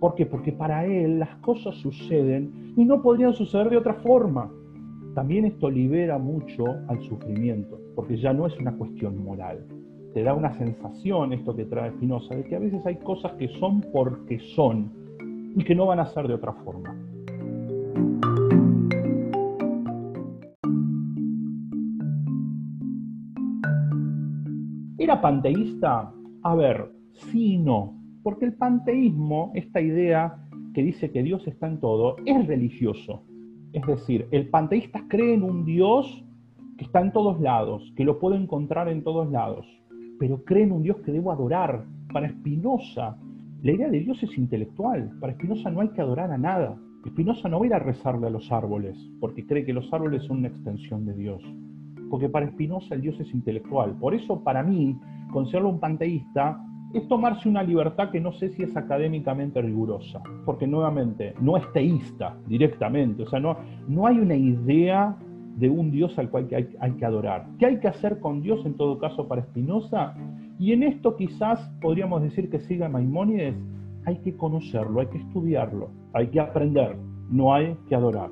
¿Por 0.00 0.14
qué? 0.14 0.26
Porque 0.26 0.52
para 0.52 0.84
él 0.84 1.18
las 1.18 1.34
cosas 1.36 1.74
suceden 1.76 2.74
y 2.76 2.84
no 2.84 3.02
podrían 3.02 3.32
suceder 3.32 3.70
de 3.70 3.78
otra 3.78 3.94
forma. 3.94 4.50
También 5.14 5.46
esto 5.46 5.70
libera 5.70 6.18
mucho 6.18 6.64
al 6.88 7.00
sufrimiento, 7.02 7.80
porque 7.96 8.16
ya 8.16 8.32
no 8.32 8.46
es 8.46 8.56
una 8.58 8.76
cuestión 8.76 9.24
moral 9.24 9.66
te 10.14 10.22
da 10.22 10.34
una 10.34 10.52
sensación, 10.54 11.32
esto 11.32 11.54
que 11.54 11.64
trae 11.64 11.90
Spinoza, 11.92 12.34
de 12.34 12.44
que 12.44 12.56
a 12.56 12.58
veces 12.58 12.84
hay 12.86 12.96
cosas 12.96 13.32
que 13.32 13.48
son 13.60 13.80
porque 13.92 14.38
son 14.56 14.90
y 15.54 15.64
que 15.64 15.74
no 15.74 15.86
van 15.86 16.00
a 16.00 16.06
ser 16.06 16.26
de 16.26 16.34
otra 16.34 16.52
forma. 16.52 16.96
¿Era 25.08 25.22
panteísta? 25.22 26.12
A 26.42 26.54
ver, 26.54 26.92
sí 27.14 27.54
y 27.54 27.58
no. 27.58 27.98
Porque 28.22 28.44
el 28.44 28.52
panteísmo, 28.52 29.52
esta 29.54 29.80
idea 29.80 30.36
que 30.74 30.82
dice 30.82 31.10
que 31.10 31.22
Dios 31.22 31.48
está 31.48 31.66
en 31.66 31.80
todo, 31.80 32.16
es 32.26 32.46
religioso. 32.46 33.24
Es 33.72 33.86
decir, 33.86 34.28
el 34.32 34.50
panteísta 34.50 35.06
cree 35.08 35.32
en 35.32 35.44
un 35.44 35.64
Dios 35.64 36.24
que 36.76 36.84
está 36.84 37.00
en 37.00 37.12
todos 37.12 37.40
lados, 37.40 37.90
que 37.96 38.04
lo 38.04 38.18
puede 38.18 38.36
encontrar 38.36 38.88
en 38.90 39.02
todos 39.02 39.30
lados 39.30 39.66
pero 40.18 40.44
cree 40.44 40.64
en 40.64 40.72
un 40.72 40.82
Dios 40.82 40.98
que 40.98 41.12
debo 41.12 41.32
adorar. 41.32 41.84
Para 42.12 42.28
Spinoza, 42.28 43.16
la 43.62 43.72
idea 43.72 43.88
de 43.88 44.00
Dios 44.00 44.22
es 44.22 44.36
intelectual. 44.36 45.10
Para 45.20 45.34
Spinoza 45.34 45.70
no 45.70 45.80
hay 45.80 45.88
que 45.88 46.00
adorar 46.00 46.32
a 46.32 46.38
nada. 46.38 46.76
Spinoza 47.06 47.48
no 47.48 47.60
va 47.60 47.64
a 47.64 47.68
ir 47.68 47.74
a 47.74 47.78
rezarle 47.78 48.26
a 48.26 48.30
los 48.30 48.50
árboles, 48.50 48.96
porque 49.20 49.46
cree 49.46 49.64
que 49.64 49.72
los 49.72 49.90
árboles 49.92 50.24
son 50.24 50.38
una 50.38 50.48
extensión 50.48 51.06
de 51.06 51.14
Dios. 51.14 51.42
Porque 52.10 52.28
para 52.28 52.48
Spinoza 52.48 52.94
el 52.94 53.02
Dios 53.02 53.18
es 53.20 53.32
intelectual. 53.34 53.92
Por 53.98 54.14
eso, 54.14 54.42
para 54.42 54.62
mí, 54.62 54.98
considerarlo 55.32 55.70
un 55.70 55.80
panteísta 55.80 56.64
es 56.94 57.06
tomarse 57.06 57.48
una 57.48 57.62
libertad 57.62 58.10
que 58.10 58.20
no 58.20 58.32
sé 58.32 58.48
si 58.50 58.62
es 58.62 58.76
académicamente 58.76 59.60
rigurosa. 59.60 60.22
Porque, 60.44 60.66
nuevamente, 60.66 61.34
no 61.40 61.56
es 61.56 61.72
teísta 61.72 62.36
directamente. 62.46 63.22
O 63.22 63.28
sea, 63.28 63.40
no, 63.40 63.56
no 63.86 64.06
hay 64.06 64.18
una 64.18 64.34
idea 64.34 65.16
de 65.56 65.68
un 65.68 65.90
Dios 65.90 66.16
al 66.18 66.30
cual 66.30 66.48
hay, 66.54 66.68
hay, 66.80 66.92
que 66.92 67.04
adorar. 67.04 67.46
¿Qué 67.58 67.66
hay 67.66 67.80
que 67.80 67.88
hacer 67.88 68.20
con 68.20 68.40
Dios 68.40 68.64
en 68.64 68.74
todo 68.74 68.98
caso 68.98 69.26
para 69.26 69.42
Spinoza? 69.42 70.14
Y 70.58 70.72
en 70.72 70.84
esto 70.84 71.16
quizás 71.16 71.60
podríamos 71.80 72.22
decir 72.22 72.48
que 72.48 72.60
siga 72.60 72.88
Maimónides, 72.88 73.56
hay 74.04 74.18
que 74.18 74.36
conocerlo, 74.36 75.00
hay 75.00 75.06
que 75.08 75.18
estudiarlo, 75.18 75.90
hay 76.12 76.28
que 76.28 76.40
aprender, 76.40 76.96
no 77.30 77.52
hay 77.52 77.76
que 77.88 77.94
adorar. 77.94 78.30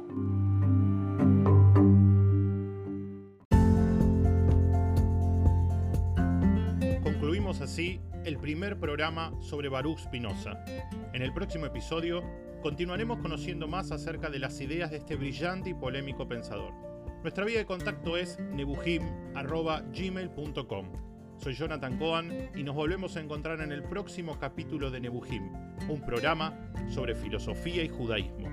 El 8.27 8.37
primer 8.39 8.79
programa 8.79 9.33
sobre 9.41 9.69
Baruch 9.69 9.99
Spinoza. 10.01 10.65
En 11.13 11.23
el 11.23 11.33
próximo 11.33 11.67
episodio 11.67 12.25
continuaremos 12.61 13.21
conociendo 13.21 13.69
más 13.69 13.93
acerca 13.93 14.31
de 14.31 14.41
las 14.41 14.61
ideas 14.61 14.91
de 14.91 14.97
este 14.97 15.15
brillante 15.15 15.71
y 15.71 15.75
polémico 15.75 16.27
pensador. 16.27 16.75
Nuestra 17.23 17.45
vía 17.45 17.59
de 17.59 17.67
contacto 17.67 18.17
es 18.17 18.41
nebujim.gmail.com. 18.41 20.87
Soy 21.39 21.55
Jonathan 21.55 21.97
Cohen 21.99 22.51
y 22.57 22.65
nos 22.65 22.75
volvemos 22.75 23.17
a 23.17 23.21
encontrar 23.21 23.61
en 23.61 23.71
el 23.71 23.85
próximo 23.85 24.41
capítulo 24.41 24.91
de 24.91 24.99
Nebujim, 25.01 25.53
un 25.89 26.01
programa 26.05 26.53
sobre 26.89 27.15
filosofía 27.15 27.85
y 27.85 27.89
judaísmo. 27.89 28.49